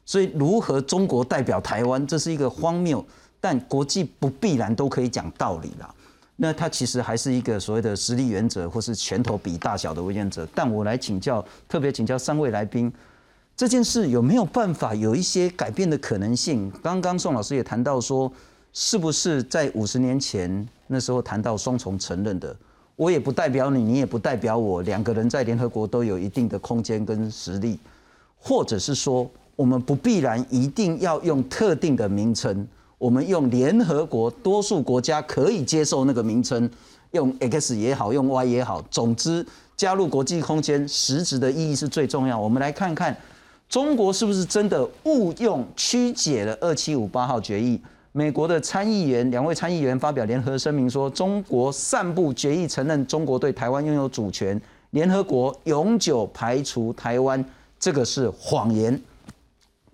[0.04, 3.04] 所以，如何中国代表台湾，这是一个荒谬，
[3.40, 5.94] 但国际不必然都可以讲道理啦。
[6.36, 10.46] 那它其实还是一个所谓的实力原则，或是拳头比大小的原则。
[10.54, 12.92] 但我来请教，特别请教三位来宾，
[13.56, 16.72] 这件事有没有办法有一些改变的可能性？
[16.82, 18.32] 刚刚宋老师也谈到说，
[18.72, 22.56] 是不是在五十年前那时候谈到双重承认的，
[22.98, 27.78] 我也不代表你，你也不代表我，两个人在联合国都有一定的空间跟实力，
[28.36, 29.30] 或者是说？
[29.54, 32.64] 我们不必然一定要用特定的名称，
[32.96, 36.70] 我们用联合国多数国家可以接受那个名称，
[37.10, 39.44] 用 X 也好，用 Y 也好，总之
[39.76, 42.38] 加入国际空间实质的意义是最重要。
[42.38, 43.16] 我们来看看
[43.68, 47.80] 中国是不是真的误用曲解了二七五八号决议。
[48.18, 57.44] 美国的参议员两位参议员发表联合声明说，中国散布决议承认中国对台湾拥有主权，联合国永久排除台湾，
[57.78, 59.00] 这个是谎言。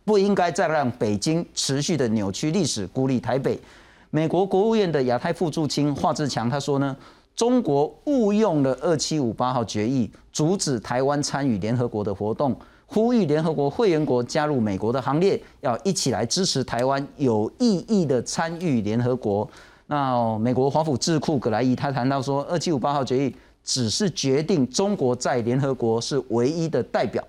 [0.07, 3.61] 不应该再让北京持续的扭曲历史，孤立台北。
[4.09, 6.97] 美国国务院的亚太副驻青华志强他说呢，
[7.37, 12.59] 中国误用了二七五八号决议，阻止台湾参与联合国的活动，
[12.95, 19.49] 呼吁联合国会员国加入美国的行列，要一起来支持台湾有意义的参与联合国。
[19.89, 27.23] 那美国华府智库葛莱伊他谈到说，二七五八号决议只是决定中国在联合国是唯一的代表。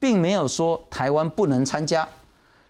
[0.00, 2.06] 并没有说台湾不能参加，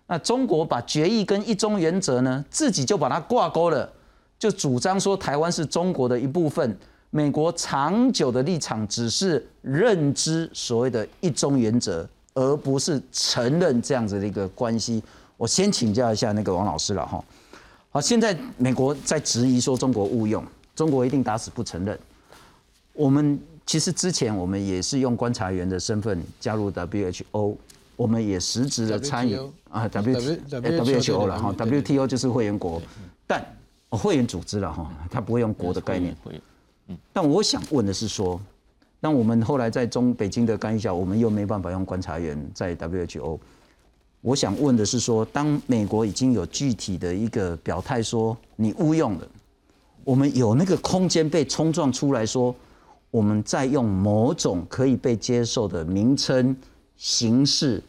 [0.07, 3.91] 那中国把决议跟一中原则呢，自己就把它挂钩了，
[4.39, 6.79] 就主张说台湾是中国的一部分。
[7.11, 15.03] 美国长久的立场只是认知所谓的一中原则，而不是承认这样子的一个关系。
[15.37, 17.25] 我先请教一下那个王老师了哈。
[17.91, 20.45] 好，现在美国在质疑说中国误用，
[20.77, 21.99] 中国一定打死不承认。
[22.93, 23.41] 我们。
[23.67, 27.57] 其实之前我们也是用观察员的身份加入 WHO，
[27.97, 29.39] 我们也实质的参与
[29.71, 32.83] 啊 W WHO 了哈，WTO 就是会员国，
[33.27, 33.43] 但
[33.89, 36.15] 会员组织了哈，它不会用国的概念。
[37.11, 38.39] 但我想问的是说，
[39.05, 43.39] 那我们后来在中北京的干预下，我们又没办法用观察员在 WHO。
[44.23, 49.29] 我想问的是说，当美国已经有具体的一个表态说你误用了，
[50.05, 52.55] 我们有那个空间被冲撞出来说。
[53.11, 56.57] 我们在用某种可以被接受的名称、
[56.97, 57.83] 形式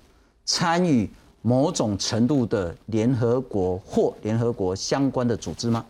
[0.44, 1.10] 参与
[1.42, 5.86] 某种程度的联合国或联合国相关的组织吗？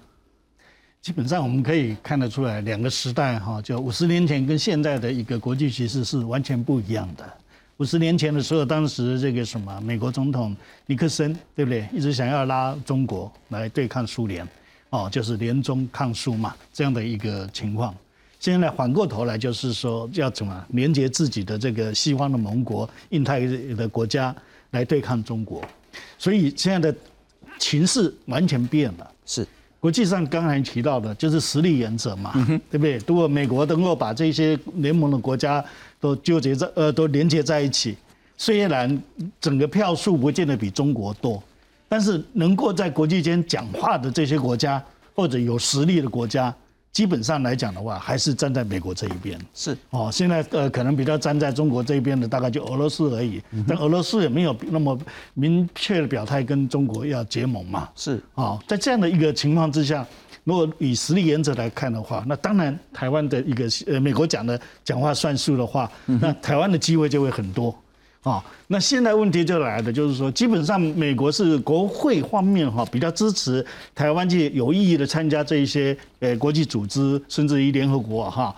[1.06, 7.24] 基本上我们可以看得出来，两个时代哈，就五十年前跟现在的一个国际局势是完全不一样的。
[7.78, 11.88] 五十年前的时候，当时这个什么美国总统尼克森，对不对？
[11.94, 14.48] 一直想要拉中国来对抗苏联，
[14.90, 17.94] 哦，就是联中抗苏嘛，这样的一个情况。
[18.40, 23.42] 现在反过头来，就是说要怎么连接自己的这个西方的盟国、印太
[23.76, 24.36] 的国家
[24.72, 25.64] 来对抗中国，
[26.18, 26.98] 所以现在的
[27.60, 29.12] 情势完全变了。
[29.28, 29.48] 是
[29.86, 32.34] 国际上刚才提到的，就是实力原则嘛，
[32.72, 33.00] 对不对？
[33.06, 35.64] 如果美国能够把这些联盟的国家
[36.00, 37.96] 都纠结在呃都连接在一起，
[38.36, 39.04] 虽然
[39.40, 41.40] 整个票数不见得比中国多，
[41.88, 46.52] 但是能够在国际间讲话的这些国家或者有实力的国家。
[46.96, 49.38] 基本上来讲的话，还是站在美国这一边。
[49.54, 53.44] 是哦，现在呃，可能比较站在中国这一边的，大概就俄罗斯而已。
[53.68, 54.98] 但俄罗斯也没有那么
[55.34, 57.90] 明确的表态跟中国要结盟嘛。
[57.98, 60.08] 是哦，在这样的一个情况之下，
[60.46, 67.78] 如果以实力原则来看的话，那当然台湾的一个呃，美国讲的讲话算数的话，那台湾的机会就会很多。
[68.26, 78.56] 啊，那现在问题就来了，就是说，基本上美国是国会方面哈比较支持台湾去有意义的参加这一些呃国际组织，甚至于联合国哈。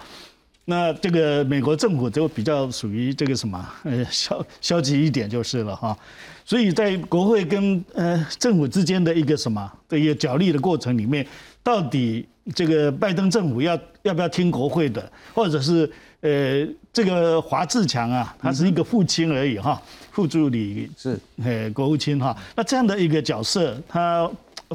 [0.63, 5.97] 那这个美国政府就比较属于这个什么呃消消极一点就是了哈。
[6.45, 11.27] 所以在国会跟呃政府之间的一个什么的一个角力的过程里面，
[11.62, 12.25] 到底
[12.56, 15.91] 这个拜登政府要要不要听国会的，或者是？
[16.28, 22.36] 呃，这个华志强啊，他是一个父亲而已哈，副助理是呃国务卿哈。
[22.54, 24.30] 那这样的一个角色，他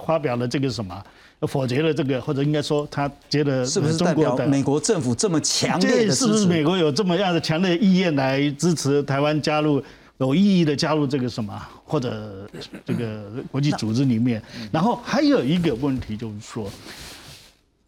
[0.07, 1.05] 发表了这个什么，
[1.43, 9.83] 否决了这个，或者应该说他觉得是不是代表美国政府这么强烈的是不是美国有这么样的强烈意愿来支持台湾加入
[10.17, 12.49] 有意义的加入这个什么或者
[12.87, 14.43] 这个国际组织里面？
[14.71, 16.71] 然后还有一个问题就是说，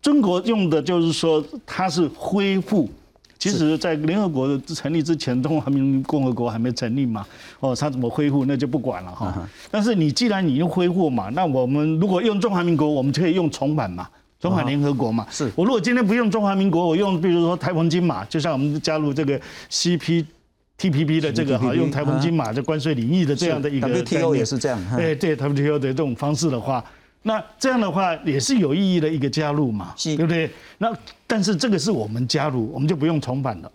[0.03, 2.91] 中国用的就是说它是恢复。
[3.39, 7.27] 其实，在联合国成立之前，中华人民共和国还没成立嘛？
[7.61, 9.47] 哦，他怎么恢复那就不管了哈。
[9.71, 14.09] 但是你既然你用恢复嘛，那我们如果用中华民国，我们就可以用重返嘛，
[14.41, 15.27] 重返联合国嘛。
[15.31, 19.39] 是我如果今天不用中华民国，我用比如说台澎金马，就像我们加入这个
[19.71, 24.81] CPTPP 的这个哈，用台湾金马的关税领域的这样的一个 WTO 也是这样。
[24.97, 26.83] 哎，对 WTO 的这种方式的话。
[27.27, 30.51] 那这样的话也是有意义的一个加入嘛，对不对？
[30.77, 30.95] 那
[31.27, 33.73] 但是这个是我们加入，我们就不用重返了，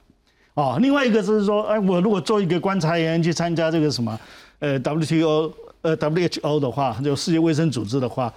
[0.54, 0.78] 哦。
[0.80, 4.20] 另外一个就是说，哎，我如果做一个观察员去参加这个什么，
[4.60, 8.32] 呃，WTO，呃，WHO 的话，就世界卫生组织的话，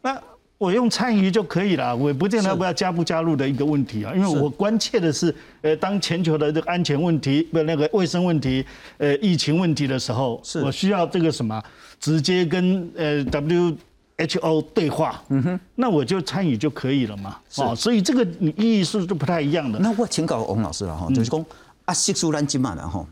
[0.00, 0.18] 那
[0.56, 4.14] 我用参与就可以了，我也不见得不要加不加入的一个问题啊。
[4.16, 8.64] 因为我关切的是，呃，当全球的这个安全问题、不那个卫生问题、
[8.96, 11.62] 呃，疫情问题的时候，我需要这个什么，
[12.00, 13.76] 直接跟呃 W。
[14.16, 19.78] H O 对话，嗯哼，那我就参与就可以了嘛，哦，所以这个意义是就不太一样的。
[19.78, 21.44] 那我请教翁老师了哈，就是说
[21.84, 23.06] 啊，西苏兰金马的哈，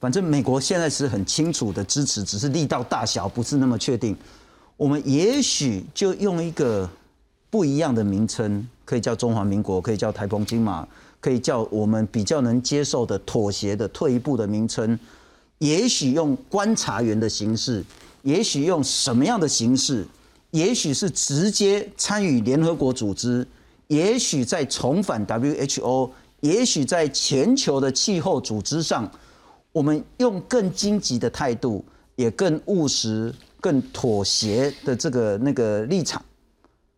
[0.00, 4.16] 反正美国现在是很清楚的支持，只是力道大小不是那么确定。
[4.78, 6.88] 我们也许就用一个
[7.50, 10.88] 不一样的名称，可以叫中华民国，可以叫台澎金马，
[11.20, 14.98] 可以叫我们比较能接受的妥协的退一步的名称。
[15.58, 17.84] 也许用观察员的形式，
[18.22, 20.06] 也许用什么样的形式？
[20.50, 23.46] 也许是直接参与联合国组织，
[23.88, 29.10] 也许在重返 WHO，也许在全球的气候组织上，
[29.72, 36.24] 我们用更积极的态度，也更务实、更妥协的这个那个立场，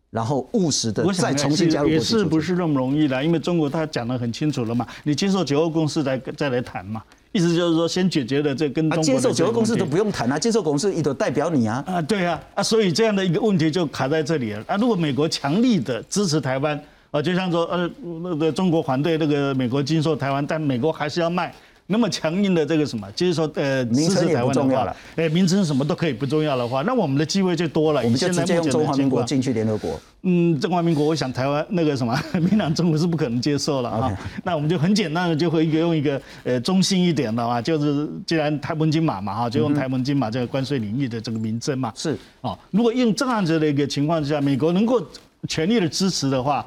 [0.09, 3.23] 然后务实的再重新加入也是不是那么容易的？
[3.23, 7.03] 因为中国他讲得很清楚了嘛，你接受九二共识再再来谈嘛。
[7.31, 14.75] 意思就是说，先解决了这跟中国接受九个公司都不用谈啊，接受公司也都代表你啊啊，对啊啊，所以这样的一个问题就卡在这里了啊。
[14.77, 17.89] 如果美国强力的支持台湾啊，就像说呃
[18.23, 21.53] 那个中国反对那个美国经受台湾，但美国还是要卖。
[21.91, 24.95] 那么强硬的这个什么，就是说，呃，名称也不重要了。
[25.15, 28.01] 哎，名称什么都可以不重要的话，那我们的机会就多了。
[28.03, 29.99] 我们就直接用中华民国进去联合国。
[30.21, 34.15] 嗯，中华民国，我想台湾那个什么， 民党政府是不可能接受了啊。
[34.43, 41.91] 那我们就很简单的就会一个用一个呃中性一点的嘛，就是既然台湾金马嘛哈，就用台湾金马这个关税领域的这个名称嘛。
[41.95, 45.03] 是啊，如果用这样子的一个情况之下，美国能够
[45.47, 46.63] 全力的支持的话，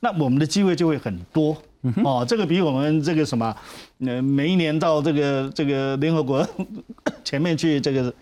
[0.00, 1.56] 那我们的机会就会很多。
[2.04, 3.54] 哦，这个比我们这个什么，
[4.00, 6.46] 呃，每一年到这个这个联合国
[7.22, 8.14] 前面去这个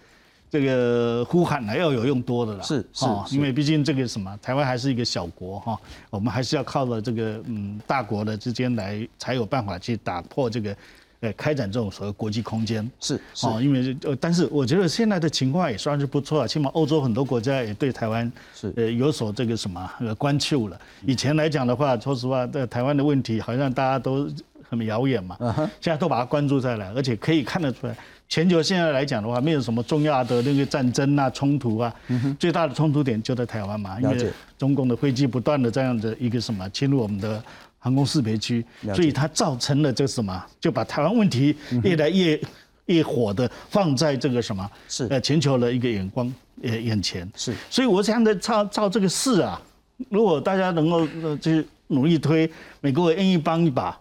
[0.51, 3.37] 这个呼喊呢要有用多的了，是是是。
[3.37, 5.79] 因为毕竟这个什么，台湾还是一个小国哈，
[6.11, 10.77] 我们还是要靠着这个嗯大国的之间来，才有办法去打破这个，
[11.23, 12.89] 呃，开展这种所谓国际空间。
[13.01, 20.79] 是是哦，因为呃，但是我觉得现在的情况也算是不错啊，起码欧洲很多国家也对台湾是呃有所这个什么呃关注了。
[21.07, 24.29] 以前来讲的话，说实话，在台湾的问题好像大家都
[24.69, 25.37] 很遥远嘛，
[25.81, 27.97] 现在都把它关注在了，而且可以看得出来。
[28.29, 31.95] 全球现在来讲的话，没有什么重要的那个战争啊、冲突啊，
[32.39, 37.45] 最大的冲突点就在台湾嘛，因为中共的飞机不断的这样的一个什么侵入我们的
[37.85, 38.65] 航空识别区
[38.95, 42.41] 所以它造成了这什么，就把台湾问题越来越
[42.87, 45.09] 越火的放在这个什么是。
[45.11, 47.53] 呃全球的一个眼光呃眼前，是。
[47.69, 49.61] 所以我想的照照这个事啊，
[50.09, 52.49] 如果大家能够呃去努力推，
[52.81, 53.99] 美国也愿意帮一把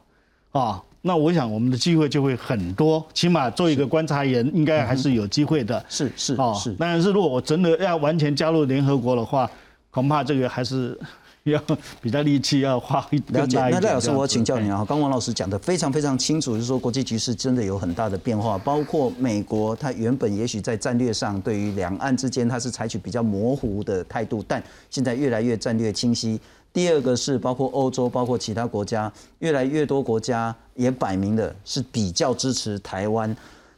[0.51, 0.81] 啊。
[1.03, 5.83] 那我想我们的机会就会很多，起码做一个观察员，应该还是有机会的。
[5.89, 9.49] 是是哦，是，但是如果我真的要完全加入联合国的话，
[9.89, 10.95] 恐怕这个还是
[11.43, 11.59] 要
[11.99, 13.57] 比较力气要花一了解。
[13.57, 26.39] 那赖老师，我请教你啊，刚王老师讲的非常非常清楚，就是说国际局势真的有很大的变化，包括美国，它原本也许在战略上对于两岸之间它是采取比较模糊的态度，但现在越来越战略清晰。
[26.73, 33.35] 第二个是包括欧洲，包括其他国家，越来越多国家也摆明的是比较支持台湾。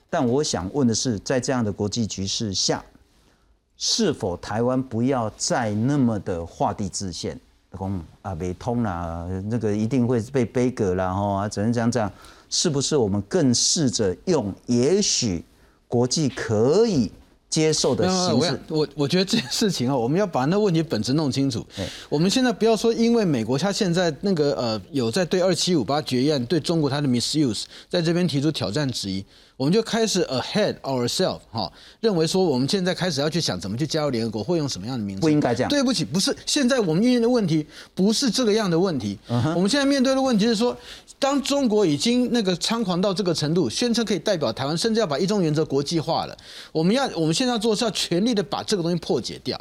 [0.10, 2.84] 但我想问的是，在这样的国际局势下，
[3.78, 7.40] 是否台湾不要再那么的画地自限？
[7.78, 12.12] 讲啊，北通啦，那个一定会被背革啦，吼啊，只能这样这样，
[12.50, 15.44] 是不是我们更试着用也许
[15.88, 17.12] 国际可以
[17.50, 18.78] 接受的形式我？
[18.80, 21.88] 我我觉得这件事情啊，我们要把那问题本质弄清楚对。
[22.10, 29.24] 我们现在不要说，因为美国它现在那个呃有在对二七五八决议案对中国它的 misuse 在这边提出挑战质疑，
[29.64, 35.22] 我们就开始 ahead ourselves 哈，认为说我们现在开始要去想怎么去加入联合国，会用什么样的名字？
[35.22, 39.18] 不应该这样对不起，不是，现在我们面临的问题不是这个样的问题。
[39.56, 40.76] 我们现在面对的问题是说，
[41.18, 46.36] 当中国已经那个猖狂到这个程度，宣称可以代表台湾，甚至要把一中原则国际化了，
[46.74, 49.58] 我们要我们现在要做的是要全力的把这个东西破解掉。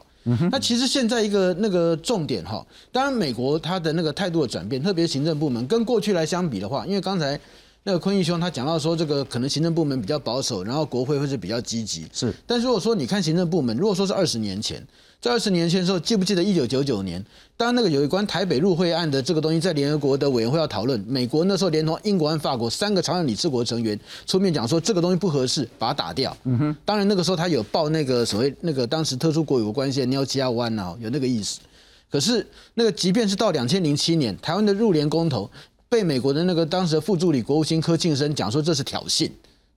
[0.51, 7.39] 那其实现在一个那个重点哈，当然美国它的那个态度的转变，特别是行政部门跟过去来相比的话，因为刚才
[7.85, 12.07] 那个坤义兄他讲到说，这个可能行政部门比较保守，然后国会会是比较积极。
[12.13, 14.81] 是，但是如果说你看行政部门，如果说是二十年前，
[15.21, 17.25] 在二十年前的时候，记不记得一九九九年，
[17.57, 26.37] 当那个有一关台北入会案的这个东西在联合国的委员会要讨论，美国那时候连同英国和法国三个常任理事国成员出面讲说这个东西不合适，把它打掉。
[26.45, 31.59] 嗯哼，当然那个时候他有报那个所谓那个当时特殊国有关系的鸟基亚湾啊，有那个意思。
[32.11, 35.51] 可是那个即便是到两千零七年，台湾的入联公投
[35.93, 39.31] 被美国的那个当时的副助理国务卿柯庆生讲说这是挑衅。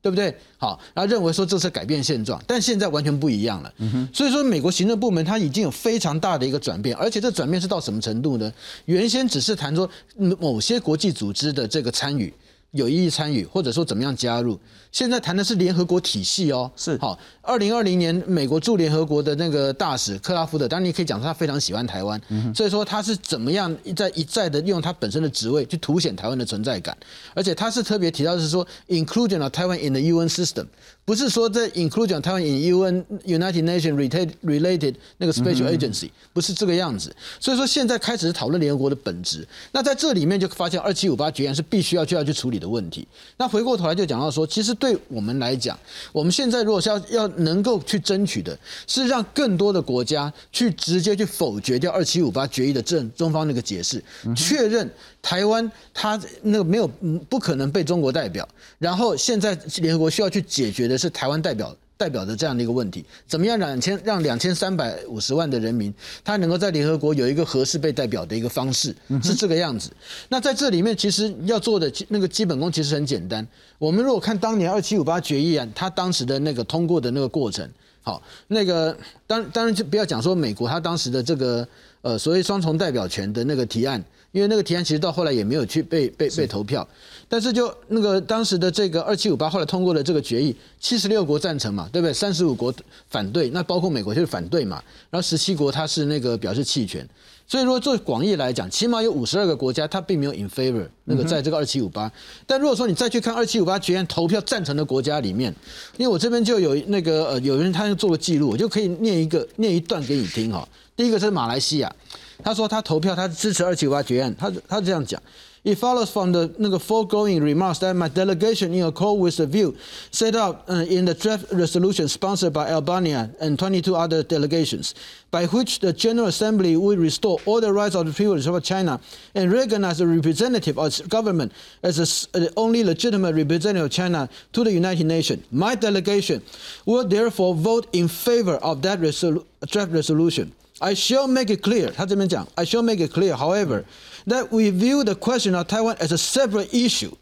[0.06, 0.32] 对不对？
[0.60, 3.74] 好，然后认为说这是改变现状，但现在完全不一样了。
[4.14, 8.54] 所以说，美国行政部门它已经有非常大的一个转变，而且这转变是到什么程度呢？
[8.86, 9.90] 原先只是谈说
[10.20, 12.32] 嗯某些国际组织的这个参与。
[12.70, 14.60] 有意义参与，或者说怎么样加入？
[14.96, 16.72] 现在谈的是联合国体系哦。
[16.78, 16.98] 是。
[17.00, 22.18] 好，二零二零年美国驻联合国的那个大使克拉夫德，当然你可以讲说他非常喜欢台湾，
[22.56, 26.96] 所以说他是怎么样一再一再的用他本身的职位去凸显台湾的存在感，
[27.34, 30.66] 而且他是特别提到是说 inclusion of Taiwan in the UN system，
[31.04, 37.14] 不是说在 inclusion of Taiwan in UN United Nations related related 那个 special agency，不是这个样子。
[37.42, 43.06] 所以说现在开始是讨论联合国的本质，那在这里面就发现二七五八决议是必须要就要去处理的问题。
[43.36, 45.80] 那回过头来就讲到说，其实对我们来讲，
[46.12, 48.58] 我们现在如果是要要能够去争取的，
[48.88, 54.04] 是让更多的国家去直接去否决掉二七五八决议的正中方那个解释，
[54.36, 54.90] 确认
[55.22, 58.46] 台湾它那个没有嗯不可能被中国代表，
[58.78, 61.74] 然后现在联合国需要去解决的是台湾代表。
[61.98, 65.94] 代表着这样的一个问题，怎么样两千让两千三百五十万的人民，
[66.24, 68.94] 他能够在联合国有一个合适被代表的一个方式，
[69.24, 69.90] 是这个样子。
[70.28, 73.48] 那在这里面，其实要做的那个基本功其实很简单。
[73.78, 77.70] 我们如果看当年二七五八决议案，它当时的那个通过的那个过程，
[78.02, 81.68] 好，那个当当然就不要讲说美国它当时的这个
[82.02, 84.04] 呃所谓双重代表权的那个提案，
[84.36, 86.86] 因为那个提案其实到后来也没有去被被被投票。
[87.30, 92.14] 但是就那个当时的这个二七五八后来通过了这个决议，七十六国赞成嘛，对不对？
[92.14, 92.74] 三十五国
[93.10, 97.08] 反对，那包括美国就是反对嘛，然后十七国它是那个表示弃权。
[97.48, 102.12] 所以说，做广义来讲，起码有五十二个国家它并没有 in favor 那个在这个二七五八。
[102.46, 105.56] 但如果说你再去看二七五八决议投票赞成的国家里面，
[105.98, 110.68] 因为我这边就有那个呃有人他就做个记录，我就可以念一个念一段给你听哈。
[110.96, 111.96] 第一个是马来西亚，
[112.43, 115.21] 他说他投票他支持二七五八决议案，他他这样讲。
[115.63, 119.75] It follows from the 那个 foregoing remarks that my delegation, in accord with the view
[120.11, 124.95] set out uh, in the draft resolution sponsored by Albania and 22 other delegations,
[125.31, 128.99] by which the General Assembly will restore all the rights of the people of China
[129.35, 133.91] and recognize the representative of its government as the s- the only legitimate representative of
[133.91, 135.45] China to the United Nations.
[135.53, 136.41] My delegation
[136.87, 140.53] will therefore vote in favor of that resolu- draft resolution.
[140.81, 143.85] I shall make it clear, 他这边讲, I shall make it clear, however,
[144.27, 147.13] that we view the question of Taiwan as a separate issue,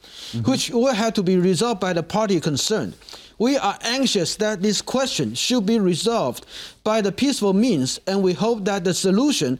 [0.45, 2.95] which will have to be resolved by the party concerned.
[3.39, 6.45] We are anxious that this question should be resolved
[6.85, 9.59] by the peaceful means, and we hope that the solution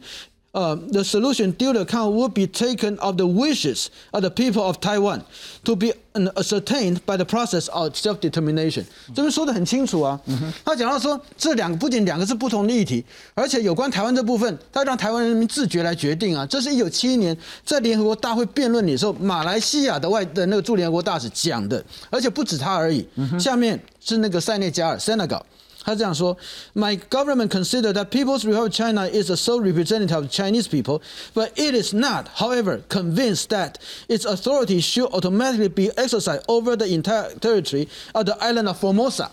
[0.54, 4.80] uh, the solution due account will be taken of the wishes of the people of
[4.80, 5.22] Taiwan
[5.64, 5.92] to be
[6.36, 8.84] ascertained by the process of self-determination。
[9.14, 10.18] 这边说的很清楚啊，
[10.64, 16.46] 他讲到说这两个不仅两个是不同的议题，而且有关台湾这部分，他让台湾人民自觉来决定啊。
[16.46, 23.04] 这是一九七一年在联合国大会辩论里的时候，马来西亚的外的那个驻联合国大使讲的，而且不止他而已。
[23.38, 25.42] 下面是那个塞内加尔 （Senegal）。
[25.84, 26.36] 他这样说
[26.74, 31.02] ：“My government consider that People's Republic China is the sole representative of Chinese people,
[31.34, 33.74] but it is not, however, convinced that
[34.08, 39.28] its authority should automatically be exercised over the entire territory of the island of Formosa。”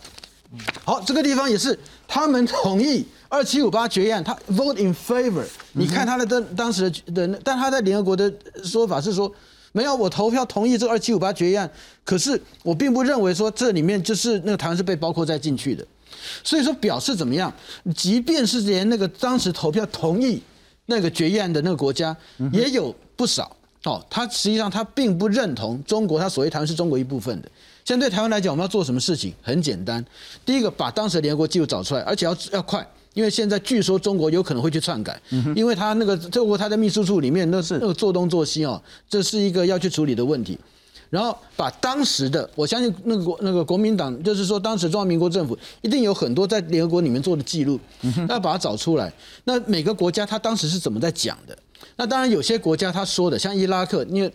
[0.83, 5.45] 好，这个地方也是他们同意二七五八决议案，他 vote in favor。
[5.71, 8.31] 你看他的当当时的的，但他在联合国的
[8.63, 9.33] 说法是说。
[9.73, 11.71] 没有，我投票同意这个二七五八决议案，
[12.03, 15.87] 可是我并不认为说这里面就是那个台湾是被包括在进去的。
[16.43, 17.53] 所以说表示怎么样？
[17.95, 20.41] 即便是连那个当时投票同意
[20.85, 22.15] 那个决议案的那个国家，
[22.51, 24.03] 也有不少哦。
[24.09, 27.49] 他实际上他并不认同中国，他所谓台湾是中国一部分的。
[27.83, 29.33] 现在对台湾来讲，我们要做什么事情？
[29.41, 30.05] 很简单，
[30.45, 32.87] 第一个把当时的联合国记录找出来，而且要要快。
[33.13, 35.19] 因为现在据说中国有可能会去篡改，
[35.53, 40.57] 因为他那个中国他在秘书处里面那是那个做东做西哦，这是一个要去处理的问题。
[41.11, 47.79] 然后把当时的，我相信那个国那个国民党，就是说当时中华民国政府一定有很多在联合国里面做的记录，
[48.27, 49.13] 要把它找出来。
[49.43, 51.55] 那每个国家他当时是怎么在讲的？
[51.97, 54.33] 那当然有些国家他说的，像伊拉克，因为。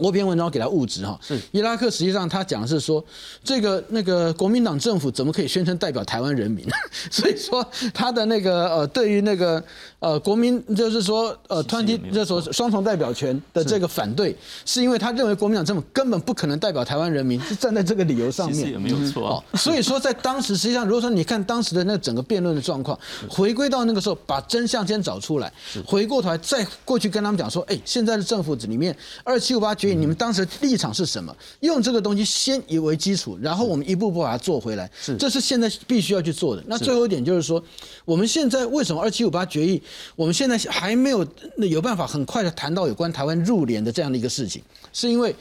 [0.00, 1.38] 我篇文章给他物质哈，是。
[1.52, 3.04] 伊拉克实际上他讲的是说，
[3.44, 6.66] 这个那个国民党政府怎么可以宣称代表台湾人民？
[7.10, 9.62] 所以说他的那个呃，对于那个
[9.98, 14.34] 呃国民就是说呃团体就是说双重代表权的这个反对，
[14.64, 19.26] 是因为他认为国民党政府根本不可能代表台湾人民，是站在这个理由上面，也没有错。
[19.26, 19.58] 啊哦。
[19.58, 22.98] 所以说在当时实际上，如果说你看当时的那整个辩论的状况，
[23.28, 25.52] 回归到那个时候，把真相先找出来，
[25.84, 31.34] 回过头来再过去跟他们讲说，哎，现在的政府里面二七五八决议，你们当时立场是什么？
[31.60, 36.62] 用这个东西先以为基础，然后我们一步步把它做回来，是这是现在必须要去做的。
[36.66, 37.62] 那最后一点就是说，
[38.04, 39.82] 我们现在为什么二七五八决议，
[40.16, 41.26] 我们现在还没有
[41.56, 44.62] 有办法很快的谈到有关台湾入联的这样的一个事情，
[44.92, 45.34] 是因为。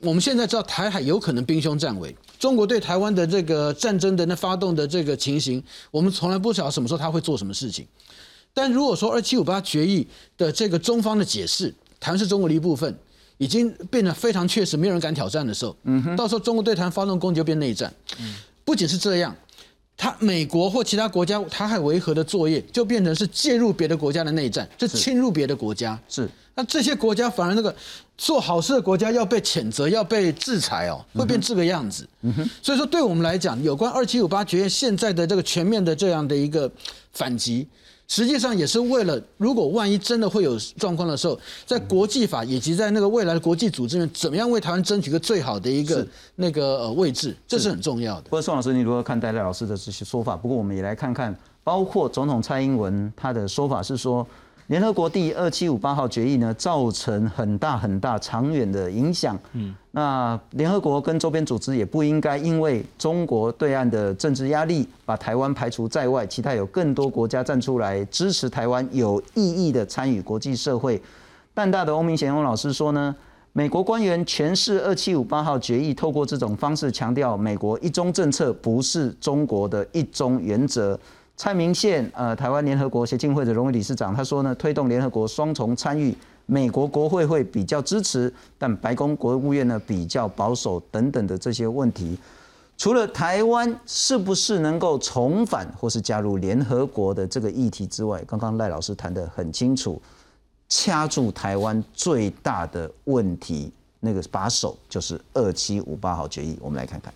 [0.00, 5.60] 我们现在知道台海有可能兵凶战危，中国对台湾的这个战争的那发动的这个情形，
[5.90, 7.86] 我们从来不晓得什么时候他会做什么事情。
[8.52, 10.06] 但如果说二七五八决议
[10.36, 12.94] 的这个中方的解释，台湾是中国的一部分，
[13.38, 17.92] 已经变得非常确实，没有人敢挑战的时候，嗯到时候中国对台湾发动攻击就变内战。
[18.64, 19.34] 不仅是这样，
[19.96, 25.98] 他美国或其他国家台海维和的作业，就变成是介入别的国家的内战，是侵入别的国家。
[26.08, 27.74] 是那这些国家反而那个
[28.16, 32.08] 做好事的国家要被谴责，要被制裁哦，会变这个样子。
[32.22, 36.70] 嗯哼所以说，对我们来讲，有关二七五八决议现在的这个全面的这样的一个
[37.12, 37.68] 反击，
[38.08, 48.22] 实际上也是为了，如果万一真的会有状况的时候，在国际法以及在那个未来的国际组织里面，怎么样为台湾争取个最好的一个那个呃位置，这是很重要的。
[48.22, 50.36] 不过宋老师，你如何看待赖老师的这些说法？
[50.36, 54.26] 不过我们也来看看，包括总统蔡英文他的说法是说，
[54.68, 59.38] 联合国第二七五八号决议呢，造成很大很大长远的影响。
[59.52, 71.00] 嗯，那联合国跟周边组织也不应该因为中国对岸的政治压力，把台湾排除在外，期待有更多国家站出来支持台湾有意义的参与国际社会。
[71.54, 73.14] 淡大的欧明贤翁老师说呢，
[73.52, 80.98] 美国官员诠释二七五八号决议，透过这种方式强调美国一中政策不是中国的一中原则。
[81.36, 86.16] 蔡明宪，呃，台湾联合国协进会的荣誉理事长，他说呢，推动联合国双重参与，
[86.46, 92.18] 美国国会会比较支持，但白宫国务院呢比较保守等等的这些问题。
[92.78, 100.00] 除了台湾是不是能够重返或是加入联合国的这个议题之外，刚刚赖老师谈得很清楚，
[100.70, 103.70] 掐住台湾最大的问题，
[104.00, 106.58] 那个把手就是二七五八号决议。
[106.62, 107.12] 我们来看看。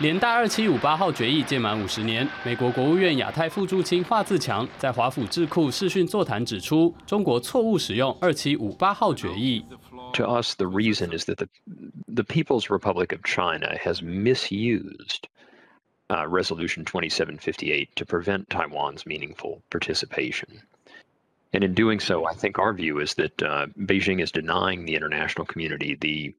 [0.00, 9.64] 联大二七五八号决议届满五十年，美国国务院亚太副驻青华自强在华府智库视讯座谈指出，中国错误使用二七五八号决议。
[10.14, 11.46] To us, the reason is that the
[12.06, 15.28] the People's Republic of China has misused
[16.08, 20.48] uh, Resolution 2758 to prevent Taiwan's meaningful participation.
[21.52, 24.96] And in doing so, I think our view is that uh, Beijing is denying the
[24.96, 26.34] international community the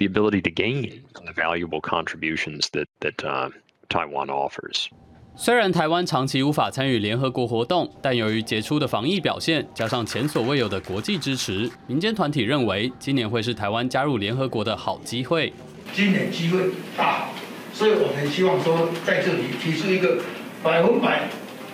[0.00, 3.50] the ability to gain from the valuable contributions that that uh,
[3.88, 4.88] Taiwan offers.
[5.36, 15.52] 虽然台湾长期无法参与联合国活动，但由于杰出的防疫表现，加上前所未有的国际支持，民间团体认为今年会是台湾加入联合国的好机会。
[15.92, 17.28] 今年机会大，
[17.72, 20.18] 所以我们希望说在这里提出一个
[20.62, 21.28] 百分百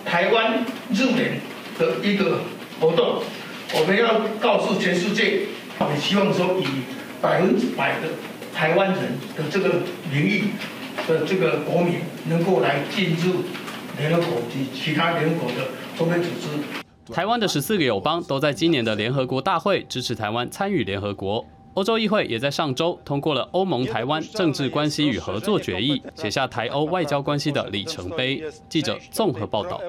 [0.05, 1.39] 台湾入联
[1.79, 2.41] 的一个
[2.79, 3.21] 活动，
[3.73, 5.47] 我们要告诉全世界，
[5.79, 6.96] 我们希望说以。
[7.21, 8.07] 百分之百的
[8.53, 9.01] 台湾人
[9.35, 10.49] 的这个名义
[11.07, 11.95] 的这个国民
[12.25, 13.43] 能够来进入
[13.97, 17.13] 联合国及其他联合国的周边组织。
[17.13, 21.45] 台湾的十四个友邦都在今年的联合国大会支持台湾参与联合国。
[21.77, 28.43] 欧洲议会也在上周通过了欧盟台湾政治关系与合作决议，写下台欧外交关系的里程碑。
[28.67, 29.79] 记者综合报道。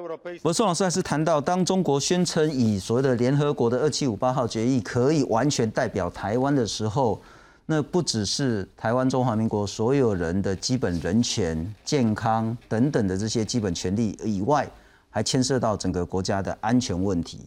[0.43, 7.19] 我宋老师还是谈到，当中国宣称以所谓的联合国的二七五八号决议可以完全代表台湾的时候，
[7.65, 14.69] 那不只是台湾中华民国所有人的基本人权、健康等等的这些基本权利以外，
[15.09, 17.47] 还牵涉到整个国家的安全问题。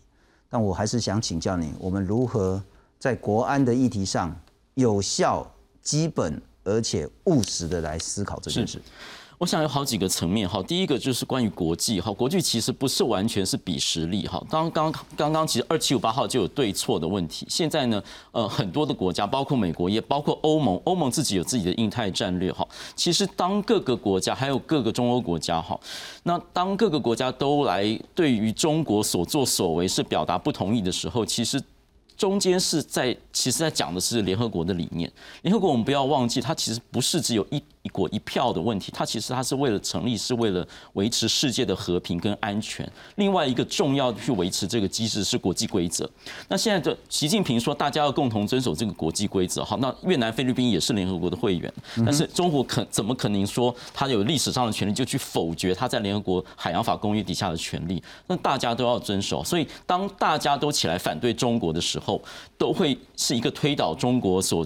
[0.50, 2.60] 但我还是想请教你，我们如何？
[3.02, 4.32] 在国安的议题上，
[4.76, 8.80] 有效、基本而且务实的来思考这件事。
[9.40, 10.62] 我想有好几个层面哈。
[10.62, 14.40] 第一个就是关于国际哈，国际其实不是完全是比实力哈。
[14.48, 17.48] 刚刚刚刚其实二七五八号就有对错的问题。
[17.50, 22.64] 现在呢，呃，很多的国家，包括美国，也包括欧盟，欧盟自己有自己的印太战略哈。
[22.96, 25.76] 其实当各个国家还有各个中欧国家哈，
[26.22, 31.60] 那当各个国家都来对于中国所作所为是表达不同意的时候，其实。
[32.22, 35.12] 中间是在，其实在讲的是联合国的理念。
[35.42, 37.81] 联合国我们不要忘记，它其实不是只有一。
[37.84, 42.90] 一国一票的问题，它其实它是为了成立，是为了维持世界的和平跟安全。
[43.16, 46.10] 另外一个重要去维持这个机制是国际规则。
[46.48, 49.64] 那现在的习近平说，大家要共同遵守这个国际规则。
[49.64, 51.74] 好，那越南、菲律宾也是联合国的会员，
[52.06, 58.02] 但是中国可怎么可能说他有历史上的权利就去否决他在联合国海洋法公约底下的权利？
[58.28, 59.44] 那大家都要遵守。
[59.44, 62.22] 所以当大家都起来反对中国的时候，
[62.58, 64.64] 都会是一个推倒中国所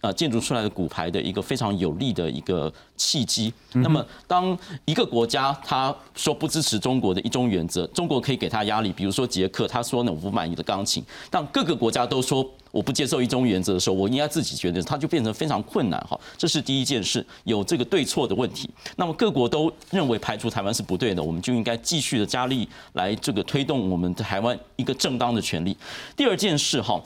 [0.00, 3.52] 呃，建筑出来的骨牌的一个非常有利的一个契机。
[3.72, 8.90] 那么，当一个国家他说不支持中国的一中原则，中国可以给他压力。
[8.90, 11.04] 比如说捷克，他说呢我不满意的钢琴。
[11.28, 16.18] 当各个国家都说我不接受一中原则的时候，我应该自己觉得，它就变成非常困难哈。
[16.38, 18.70] 这是第一件事，有这个对错的问题。
[18.96, 25.76] 那么各国都认为排除台湾是不对的，我们就应该继续的加力来这个推动我们台湾一个正当的权利。
[26.16, 26.98] 第二件事哈。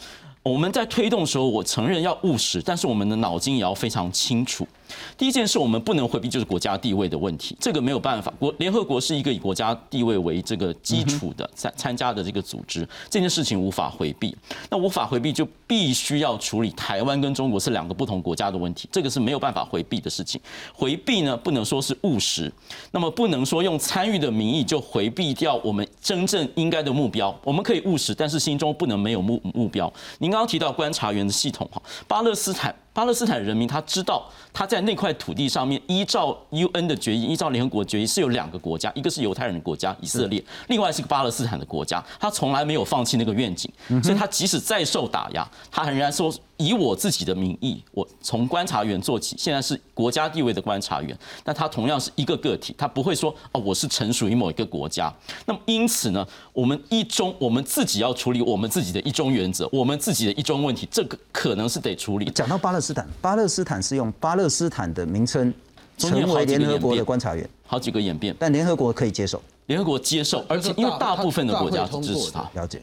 [0.44, 4.68] 我们在推动的时候，我承认要务实，但是我们的脑筋也要非常清楚。
[5.16, 7.56] 第一件事，我们不能回避，就是国家地位的问题。
[7.60, 14.36] 这个没有办法，国联合国是一个以国家地位为这个基础的参参加的这个组织，这件事情无法回避。
[14.70, 20.40] 那无法回避，就必须要处理台湾跟中国是两个不同国家的问题，这个是没有办法回避的事情。
[20.72, 22.52] 回避呢，不能说是务实，
[22.90, 27.34] 那么不能说用参与的名义就回避掉我们真正应该的目标。
[27.42, 29.92] 我们可以务实，但是心中不能没有目目标。
[30.18, 32.74] 您刚刚提到观察员的系统哈，巴勒斯坦。
[32.94, 42.02] 巴勒斯坦人民他知道他在那块土地上面依照 UN 的决议，依照联合国决议是有两个国家，一个是犹太人的国家以色列，另外是个巴勒斯坦的国家。
[42.18, 43.70] 他从来没有放弃那个愿景，
[44.02, 46.32] 所以他即使再受打压，他仍然说。
[46.56, 55.12] 以我自己的名义，我从观察员做起，现在是国家地位的观察员，但他同样是一个个体，他不会说哦，我是臣属于某一个国家。
[55.46, 62.30] 那么因此呢，我们一中，我们自己要处理我们自己的一中原则，我们自己的一中问题，这个可能是得处理。
[62.30, 65.52] 讲到巴勒斯坦，巴勒斯坦是用巴勒斯坦的名称
[65.98, 72.80] 成为联合国的观察员，好几个演变，但联合国可以接受，联合国接受，而且因为大部分的国家支持他，了解。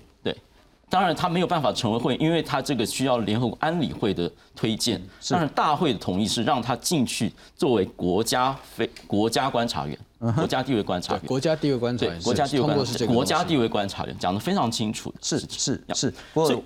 [0.92, 5.02] 当然，他没有办法成为会，因为他这个需要联合国安理会的推荐。
[5.30, 9.98] 当然，大会的同意是让他进去作为国家非国家观察员，
[10.36, 11.22] 国家地位观察员。
[11.26, 15.14] 国家地位观察员，国家地位观察员，国家地位观察员讲的非常清楚。
[15.22, 16.62] 是是是，所以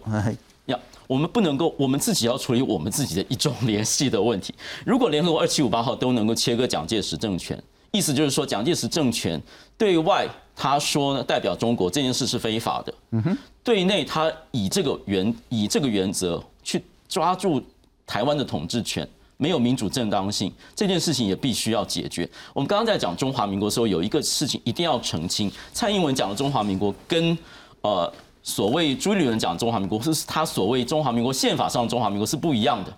[0.66, 4.56] 要我们不能够，我们自己要处理我们自己的一种联系的问题。
[4.84, 7.62] 如果联合国二七五八号都能够切割蒋介石政权，
[7.92, 9.40] 意思就是说蒋介石政权
[9.78, 10.28] 对外。
[10.56, 12.94] 他说呢，代表中国这件事是非法的。
[13.12, 17.62] 嗯哼，对内他以这个原以这个原则去抓住
[18.08, 22.30] 台湾的统治权，没有民主正当性，这件事情也必须要解决。
[22.54, 27.38] 我们刚刚在讲中华民国的时候，有一个事情一定要澄清：蔡英文讲的中华民国跟
[27.82, 32.94] 呃所谓朱立伦讲的中华民国，是他所谓中华民国宪法上的中华民国是不一样的。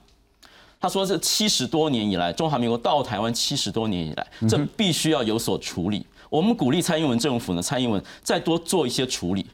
[0.79, 6.05] 他说这七十多年以来，中华民国到台湾七十多年以来，这必须要有所处理。
[6.29, 9.45] 我们鼓励蔡英文政府呢，蔡英文再多做一些处理。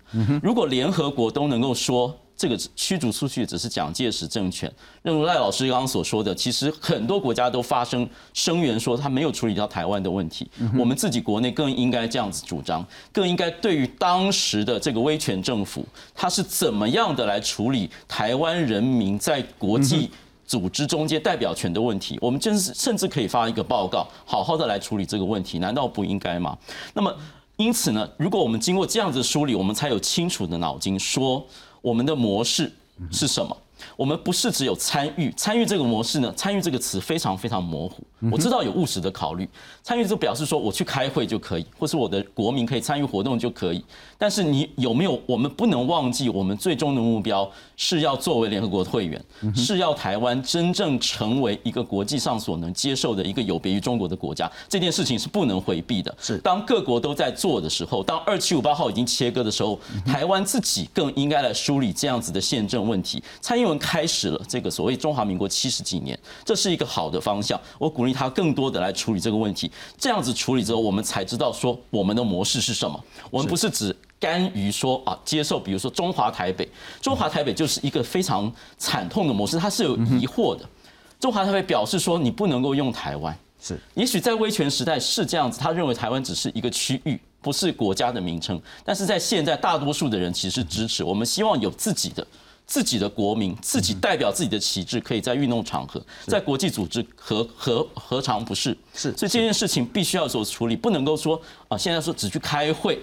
[0.42, 2.18] 如果联合国都能够说。
[2.36, 4.70] 这个驱逐出去只是蒋介石政权，
[5.04, 10.50] 正如赖老师刚刚所说的，其实很多国家都发生声援，说他没有处理到台湾的问题。
[10.78, 20.10] 我们自己国内更应该这样子主张，更应该对于当时的这个威权政府，他是怎么样的来处理台湾人民在国际
[20.54, 22.16] 组织中间代表权的问题。
[22.22, 26.56] 我们真是甚至可以发一个报告，好好的来处理这个问题，难道不应该吗？
[26.94, 27.12] 那么
[27.56, 31.44] 因此呢，如果我们经过这样子梳理，我们才有清楚的脑筋说。
[31.82, 32.72] 我们的模式
[33.12, 33.58] 是什么？
[33.98, 36.32] 我们不是只有参与，参与这个模式呢？
[36.32, 38.02] 参与这个词非常非常模糊。
[38.32, 39.50] 我知道有务实的考虑，
[39.84, 43.84] 参与就表示说我去开会就可以，或是我的国民可以参与活动就可以。
[44.18, 45.22] 但是你有没有？
[45.26, 49.22] 我们不能忘记，我们最终的目标是要作为联合国的会员，
[49.54, 54.50] 是要台湾真正成为一个国际上所能接受的一个有别于中国的国家。
[54.70, 56.16] 这件事情是不能回避的。
[56.18, 63.22] 是当各国都在做的时候，当二七五八号已经切割的时候，台湾自己更应该来梳理这样子的宪政问题。
[63.42, 67.60] 蔡英文开始了这个所谓中华民国七十几年，这是一个好的方向。
[67.78, 69.70] 我鼓励他更多的来处理这个问题。
[69.98, 73.04] 这样子处理之后，我们才知道说我们的模式是什么。
[73.30, 73.96] 我们不是只。
[74.20, 76.66] 甘于说啊，接受，比如说中华台北，
[77.02, 80.64] 中华台北就是一个非常惨痛的模式，它是有疑惑的。
[81.20, 88.58] 中华台北表示说，你不能够用台湾，是，也许在威权时代是这样子，他认为台湾只是一个区域，不是国家的名称。
[88.86, 92.26] 但是在现在，大多数的人其实支持，我们希望有自己的
[92.66, 98.76] 自己的国民，自己代表自己的旗帜，可以在运动场合，在国际组织何何何尝不是？
[98.94, 103.00] 是，所以这件事情必须要做处理，不能够说啊，现在说只去开会。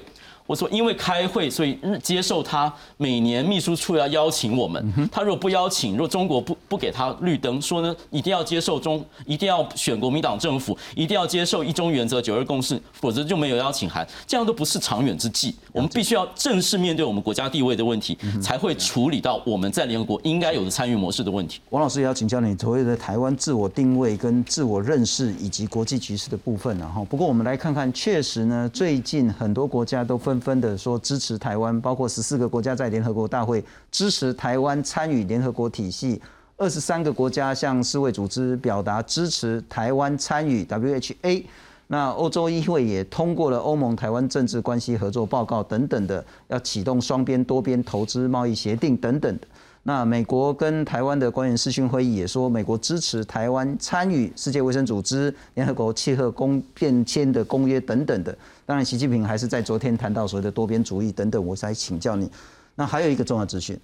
[0.51, 5.09] 我说，因为开会，所以接受他每年秘书处要邀请我们。
[5.13, 14.05] 他如果不邀请，如果中国不不给他绿灯，说呢，一定要接受中，一定要选国民党政府，一定要接受一中原则、九二共识，否则就没有邀请函。
[14.27, 15.55] 这样都不是长远之计。
[15.71, 21.61] 我们必须要正式面对我们国家地位的问题，才会处理到我们在联合国应该有的参与模式的问题。
[21.71, 30.40] 王老师也要请教你所谓的台湾自我定位跟自我认识以及国际局势的部分然后不过我们来看看，确实呢，最近很多国家都纷。
[30.41, 36.21] 分的说支持台湾，包括十四个国家在联合国大会支持台湾参与联合国体系，
[36.57, 41.45] 二十三个国家向世卫组织表达支持台湾参与 WHA，
[41.89, 49.47] 那欧洲议会也通过了欧盟台湾政治关系合作报告等等的，要启动双边、多边投资贸易协定等等的。
[49.83, 58.37] 那美国跟台湾的官员视讯会议也说，美国支持台湾参与世界卫生组织、联合国气候公变迁的公约等等的。
[58.67, 61.45] 当然，习近平还是在昨天谈到所谓的多边主义等等。
[61.45, 62.31] 我才请教你，
[62.75, 63.81] 那还有一个重要资讯，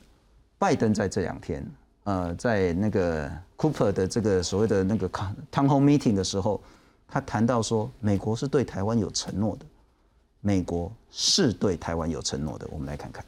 [0.58, 1.66] 拜登在这两天，
[2.04, 6.60] 呃，在那个 Cooper 的这个所谓的那个 Town Hall Meeting 的时候，
[7.08, 9.64] 他谈到说，美国是对台湾有承诺的，
[10.42, 12.68] 美国是对台湾有承诺的。
[12.70, 13.24] 我们来看看。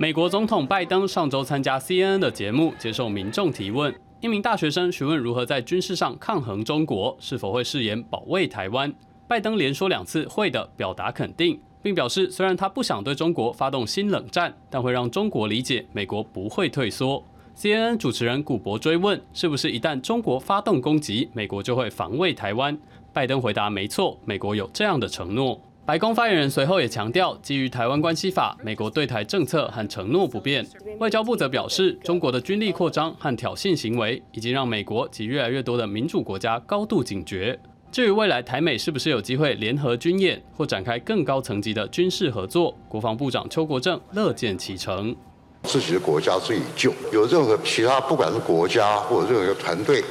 [0.00, 3.92] 美国总统拜登上周参加 CNN 的节目，接受民众提问。
[4.20, 8.94] 一名大学生询问如何在军事上抗衡中国，是否会誓言保卫台湾。
[9.26, 17.20] 拜登连说两次会的，表达肯定，并表示虽然他不想对中国发动新冷战，但会让中国理解美国不会退缩。
[17.56, 22.78] CNN 主持人古博追问，是不是一旦中国发动攻击，美国就会防卫台湾？
[23.12, 25.60] 拜登回答，没错，美国有这样的承诺。
[25.88, 30.62] 白宫发言人随后也强调，基于台湾关系法，美国对台政策和承诺不变。
[30.98, 37.58] 外交部则表示，中国的军力扩张和挑衅行为，已经让美国及越来越多的民主国家高度警觉。
[37.90, 45.16] 至于未来台美是不是有机会联合军演或展开更高层级的军事合作，国防部长邱国正乐见其成。
[45.62, 50.04] 自己的国家自己救，有任何其他不管是国家或者任何一个团队，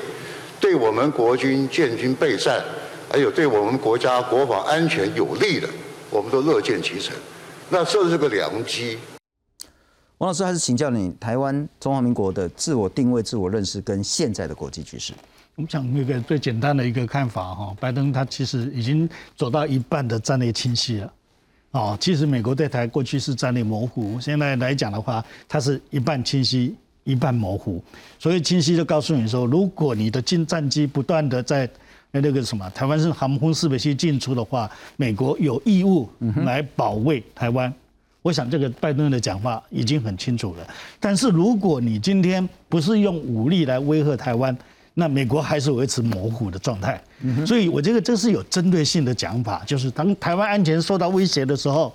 [0.60, 2.66] 对我们国军建军备战。
[3.10, 5.68] 还有对我们国家国防安全有利的，
[6.10, 7.16] 我们都乐见其成。
[7.70, 8.98] 那这是个良机。
[10.18, 15.14] 王老师还是请教你，台湾中华民国的自我定位、自我认识跟现在的国际局势。
[15.56, 21.14] 我们讲一个最简单的一个看法哈，拜登他其实已经走到一半的战略清晰了。
[21.72, 27.84] 哦，其实美国对台过去是战略模糊，现在来讲的话，它是一半清晰，一半模糊。
[28.18, 31.70] 所以清晰就告诉你说，如果你的进战机不断的在
[32.18, 36.10] 那那个什么，台湾是航空四北区进出的话，美国有义务
[36.46, 37.72] 来保卫台湾。
[38.24, 40.68] 我想这个拜登的讲话已经很清楚了。
[41.00, 44.56] 但是如果你今天不是用武力来威吓台湾，
[44.96, 47.02] 那美国还是维持模糊的状态。
[47.46, 51.94] 所以我觉得这是有针对性的讲法，就是当台湾安全受到威胁的时候，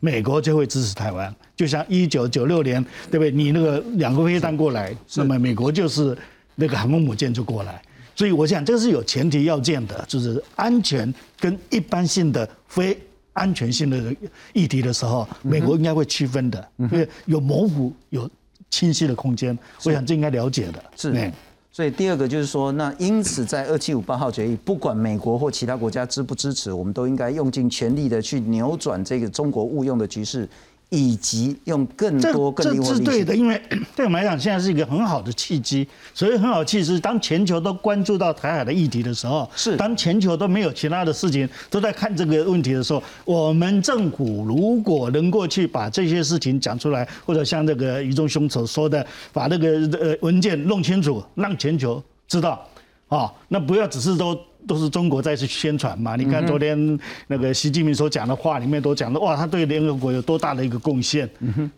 [0.00, 1.32] 美国就会支持台湾。
[1.56, 3.30] 就像一九九六年，对不对？
[3.30, 6.16] 你那个两个飞弹过来，那么美国就是
[6.56, 7.80] 那个航空母舰就过来。
[8.20, 12.94] 所以我想这个是有前提要件的，就是安全跟一般性的非
[13.32, 14.14] 安全性的
[14.52, 18.28] 议题的时候，美国应该会区分的，因为有模糊有
[18.68, 19.58] 清晰的空间。
[19.84, 20.84] 我想这应该了解的。
[20.94, 21.32] 是。
[21.72, 30.46] 所以第二个就是说，那因此在二七五八号决议，不管美国或其他国家支不支持，我们都应该用尽全力的去扭转这个中国误用的局势。
[30.90, 33.60] 以及用更多更这这是对的，因为
[33.96, 35.86] 对我们来讲，现在是一个很好的契机。
[36.12, 49.68] 所以很好契机，当全球都关注到台海的议题的时候，是当全球都没有其他的事情，都在看这个问题的时候，我们政府如果能够去把这些事情讲出来，或者像这个余中兄所说的，把那个
[49.98, 52.66] 呃文件弄清楚，让全球知道，
[53.08, 54.36] 啊，那不要只是都。
[54.66, 56.16] 都是中国在去宣传嘛？
[56.16, 61.28] 你看昨天那个习近平所讲的话里面都讲的哇，他对联合国有多大的一个贡献，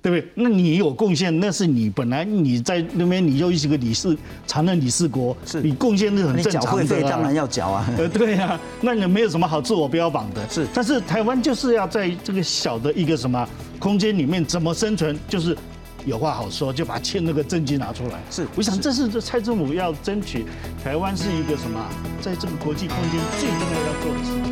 [0.00, 0.24] 对不对？
[0.34, 4.16] 那你有贡献，那是你本来你在那边你又是个理事
[4.46, 6.84] 常任理事国，是你贡献是很正常的。
[6.84, 7.88] 费当然要缴啊。
[7.96, 10.48] 呃，对呀，那你没有什么好自我标榜的。
[10.48, 15.56] 是，但是台湾就是要在这个小的一个什么空间里面怎么生存，就是。
[16.04, 18.20] 有话好说，就把欠那个证据拿出来。
[18.30, 20.44] 是，我想这是这蔡政府要争取
[20.82, 21.80] 台湾是一个什么，
[22.20, 24.51] 在这个国际空间最重要要做的事情。